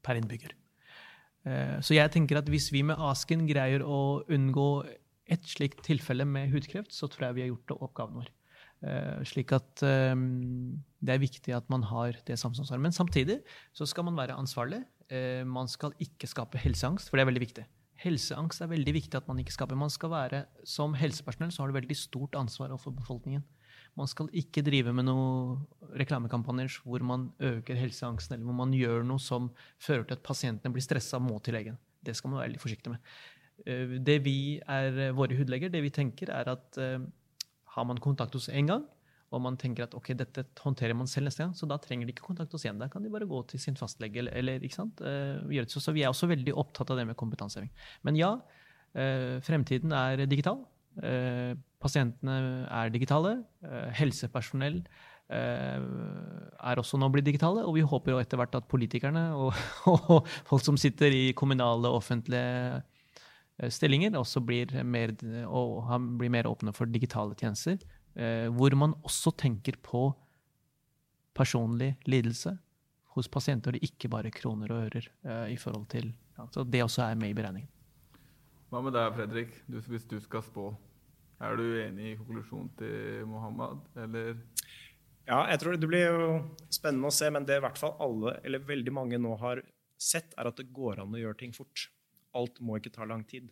[0.05, 0.53] Per innbygger.
[1.45, 4.85] Eh, så jeg tenker at hvis vi med Asken greier å unngå
[5.25, 8.31] et slikt tilfelle med hudkreft, så tror jeg vi har gjort det oppgaven vår.
[8.81, 12.81] Eh, slik at um, det er viktig at man har det samfunnsansvaret.
[12.81, 13.41] Men samtidig
[13.73, 14.83] så skal man være ansvarlig.
[15.11, 17.65] Uh, man skal ikke skape helseangst, for det er veldig viktig.
[18.01, 19.77] Helseangst er veldig viktig at man ikke skaper.
[19.77, 23.43] Man skal være, Som helsepersonell så har du veldig stort ansvar overfor befolkningen.
[23.99, 25.65] Man skal ikke drive med noen
[25.99, 29.51] reklamekampanjer hvor man øker helseangsten, eller hvor man gjør noe som
[29.83, 31.77] fører til at pasientene blir stressa og må til legen.
[32.01, 33.11] Det skal man være veldig forsiktig med.
[33.67, 37.03] Eh, det vi er våre hudleger, det vi tenker, er at uh,
[37.75, 38.87] har man kontakt hos én gang,
[39.31, 42.15] og man tenker at ok, dette håndterer man selv neste gang, så da trenger de
[42.15, 42.81] ikke kontakt oss igjen.
[42.81, 44.19] Da kan de bare gå til sin fastlege.
[44.19, 44.99] eller, eller ikke sant?
[44.99, 47.71] Uh, så, vi er også veldig opptatt av det med kompetanseheving.
[48.03, 50.65] Men ja, uh, fremtiden er digital.
[50.99, 53.39] Uh, Pasientene er digitale.
[53.65, 54.77] Eh, helsepersonell
[55.33, 57.65] eh, er også nå blitt digitale.
[57.65, 59.57] Og vi håper jo etter hvert at politikerne og,
[59.91, 62.81] og folk som sitter i kommunale og offentlige
[63.57, 67.81] eh, stillinger, også blir mer, blir mer åpne for digitale tjenester.
[68.13, 70.09] Hvor man også tenker på
[71.37, 72.57] personlig lidelse
[73.15, 75.07] hos pasienter, og ikke bare kroner og ører.
[75.51, 77.69] i forhold til, ja, så Det også er med i beregningen.
[78.71, 80.69] Hva med deg, Fredrik, du, hvis du skal spå?
[81.41, 84.37] Er du enig i konklusjonen til Mohammed, eller?
[85.27, 86.27] Ja, jeg tror det blir jo
[86.71, 89.63] spennende å se, men det i hvert fall alle, eller veldig mange nå har
[90.01, 91.89] sett, er at det går an å gjøre ting fort.
[92.37, 93.49] Alt må ikke ta lang tid.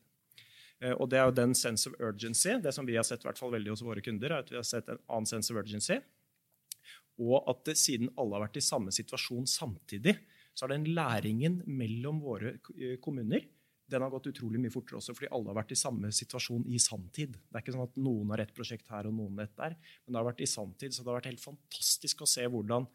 [0.81, 2.55] Eh, og det er jo den sense of urgency.
[2.63, 4.59] Det som vi har sett i hvert fall veldig hos våre kunder, er at vi
[4.59, 5.99] har sett en annen sense of urgency.
[7.19, 10.15] Og at det, siden alle har vært i samme situasjon samtidig,
[10.55, 13.47] så har den læringen mellom våre eh, kommuner
[13.89, 16.79] den har gått utrolig mye fortere også, fordi alle har vært i samme situasjon i
[16.81, 17.33] sanntid.
[17.33, 19.75] Det er ikke sånn at noen har et prosjekt her og noen et der,
[20.05, 20.93] men det har vært i sanntid.
[20.93, 22.85] Så det har vært helt fantastisk å se hvordan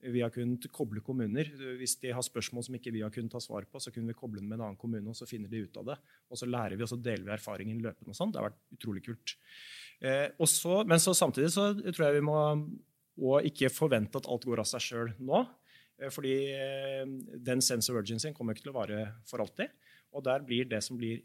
[0.00, 1.48] vi har kunnet koble kommuner.
[1.80, 4.18] Hvis de har spørsmål som ikke vi har kunnet ta svar på, så kunne vi
[4.18, 5.96] koble dem med en annen kommune, og så finner de ut av det.
[6.30, 8.12] Og så lærer vi, og så deler vi erfaringen løpende.
[8.12, 8.34] og sånn.
[8.34, 9.36] Det har vært utrolig kult.
[10.04, 12.40] Eh, så, men så samtidig så tror jeg vi må
[13.16, 15.40] og ikke forvente at alt går av seg sjøl nå.
[16.00, 17.04] Eh, fordi eh,
[17.48, 19.72] den sense of urgency kommer ikke til å vare for alltid.
[20.16, 21.24] Og der blir det som blir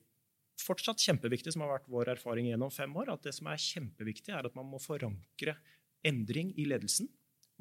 [0.61, 4.33] fortsatt kjempeviktig, som har vært vår erfaring gjennom fem år, at det som er kjempeviktig,
[4.35, 5.55] er at man må forankre
[6.07, 7.09] endring i ledelsen.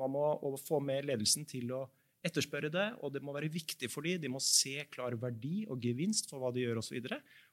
[0.01, 1.85] Man må få med ledelsen til å
[2.27, 4.21] etterspørre det, og det må være viktig for dem.
[4.21, 7.01] De må se klar verdi og gevinst for hva de gjør, osv.,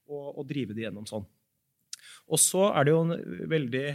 [0.08, 1.26] og, og, drive det gjennom sånn.
[2.32, 3.02] Og så er det jo
[3.52, 3.88] veldig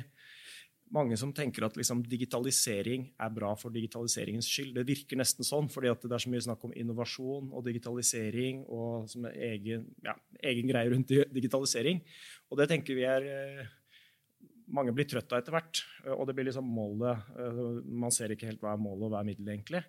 [0.93, 4.75] mange som tenker at liksom, digitalisering er bra for digitaliseringens skyld.
[4.77, 9.15] Det virker nesten sånn, fordi det er så mye snakk om innovasjon og digitalisering og
[9.33, 10.17] egen, ja,
[10.53, 12.03] egen greie rundt digitalisering.
[12.53, 13.31] Og det tenker vi er
[14.73, 15.83] Mange blir trøtt av etter hvert.
[16.17, 19.21] Og det blir liksom målet eh, Man ser ikke helt hva er målet og hva
[19.21, 19.83] er middelet, egentlig.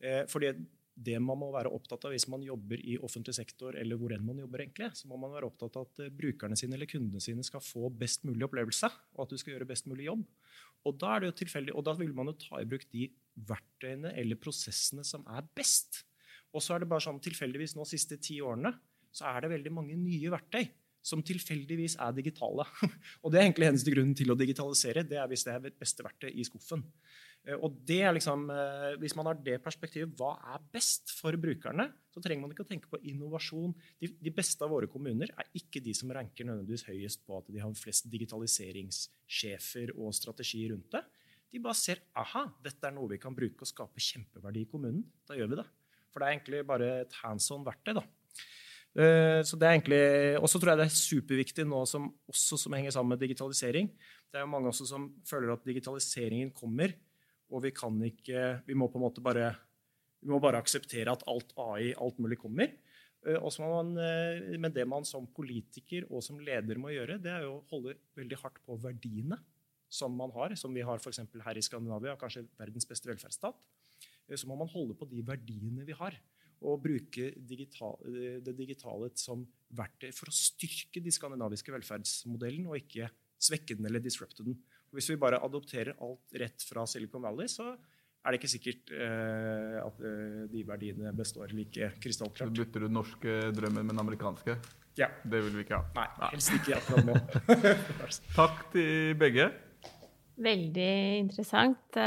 [0.00, 0.52] Eh, fordi
[0.98, 4.24] det man må være opptatt av hvis man jobber i offentlig sektor, eller hvor enn
[4.26, 7.22] man jobber, egentlig, så må man være opptatt av at eh, brukerne sine eller kundene
[7.22, 10.26] sine skal få best mulig opplevelse, og at du skal gjøre best mulig jobb.
[10.88, 13.08] Og da er det jo tilfeldig, og da vil man jo ta i bruk de
[13.48, 16.02] verktøyene eller prosessene som er best.
[16.54, 18.72] Og så er det bare sånn tilfeldigvis nå de siste ti årene
[19.14, 20.66] så er det veldig mange nye verktøy
[21.08, 22.66] som tilfeldigvis er digitale.
[23.22, 25.06] og det er egentlig eneste grunnen til å digitalisere.
[25.08, 26.84] det er hvis det er det beste verktøy i skuffen.
[27.46, 31.32] Eh, og det er liksom, eh, Hvis man har det perspektivet, hva er best for
[31.40, 33.74] brukerne, så trenger man ikke å tenke på innovasjon.
[34.00, 37.62] De, beste av våre kommuner er ikke de som ranker nødvendigvis høyest på at de
[37.62, 41.04] har flest digitaliseringssjefer og strategi rundt det.
[41.48, 45.04] De bare ser aha, dette er noe vi kan bruke og skape kjempeverdi i kommunen.
[45.24, 45.68] Da gjør vi det.
[46.12, 47.94] For det er egentlig bare et hands on-verktøy.
[47.96, 48.04] da.
[48.98, 50.02] Eh, så det er egentlig,
[50.42, 53.92] Og så tror jeg det er superviktig nå som, også som henger sammen med digitalisering.
[54.26, 56.92] Det er jo mange også som føler at digitaliseringen kommer,
[57.48, 59.54] og vi kan ikke Vi må på en måte bare
[60.20, 62.74] Vi må bare akseptere at alt AI, alt mulig kommer.
[63.26, 67.46] Eh, man, eh, men det man som politiker og som leder må gjøre, det er
[67.46, 69.38] jo å holde veldig hardt på verdiene
[69.88, 71.20] som man har, som vi har f.eks.
[71.44, 73.56] her i Skandinavia, kanskje verdens beste velferdsstat.
[74.34, 76.18] Så må man holde på de verdiene vi har,
[76.66, 77.98] og bruke digital,
[78.42, 79.44] det digitale som
[79.78, 84.58] verktøy for å styrke de skandinaviske velferdsmodellen, og ikke svekke den eller disrupte den.
[84.88, 88.90] Og hvis vi bare adopterer alt rett fra Silicon Valley, så er det ikke sikkert
[88.96, 92.50] eh, at eh, de verdiene består like krystallklart.
[92.50, 94.58] Så bytter du norske drømmen med den amerikanske?
[94.98, 95.12] Ja.
[95.22, 95.86] Det vil vi ikke ha.
[95.94, 97.16] Nei, helst ikke akkurat nå.
[98.40, 99.52] Takk til begge.
[100.38, 100.90] Veldig
[101.22, 101.98] interessant.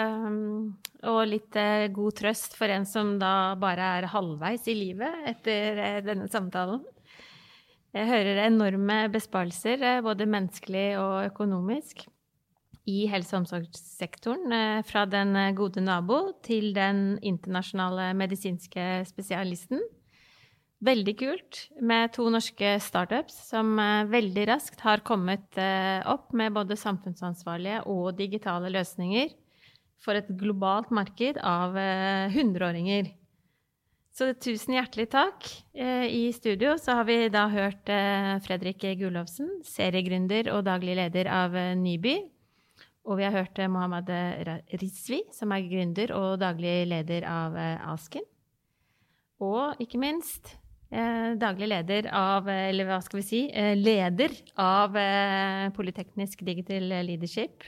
[1.10, 5.82] Og litt uh, god trøst for en som da bare er halvveis i livet etter
[5.82, 6.84] uh, denne samtalen.
[7.92, 12.06] Jeg hører enorme besparelser, uh, både menneskelig og økonomisk
[12.90, 19.82] i helse- og omsorgssektoren, eh, fra den eh, gode nabo til den internasjonale medisinske spesialisten.
[20.82, 25.62] Veldig kult med to norske startups som eh, veldig raskt har kommet
[26.10, 29.30] opp med både samfunnsansvarlige og digitale løsninger
[30.02, 31.78] for et globalt marked av
[32.34, 33.12] hundreåringer.
[34.12, 35.46] Så tusen hjertelig takk.
[35.78, 37.88] I studio så har vi da hørt
[38.44, 42.18] Fredrik Gullovsen, seriegründer og daglig leder av Nyby.
[43.10, 44.10] Og vi har hørt eh, Mohammed
[44.82, 48.26] Rizvi, som er gründer og daglig leder av eh, Asken.
[49.42, 50.54] Og ikke minst
[50.94, 54.98] eh, daglig leder av, eller hva skal vi si, eh, leder av
[55.78, 57.66] Politeknisk Digital Leadership.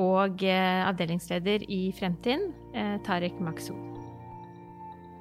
[0.00, 2.50] Og eh, avdelingsleder i Fremtiden,
[3.06, 3.78] Tariq Maksoud.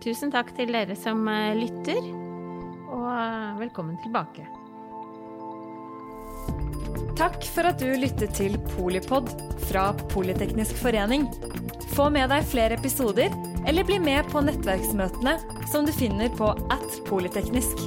[0.03, 1.21] Tusen takk til dere som
[1.55, 2.01] lytter,
[2.91, 4.43] og velkommen tilbake.
[7.13, 9.29] Takk for at du lyttet til Polipod
[9.69, 11.27] fra Politeknisk forening.
[11.93, 13.29] Få med deg flere episoder,
[13.69, 15.37] eller bli med på nettverksmøtene
[15.69, 17.85] som du finner på at polyteknisk.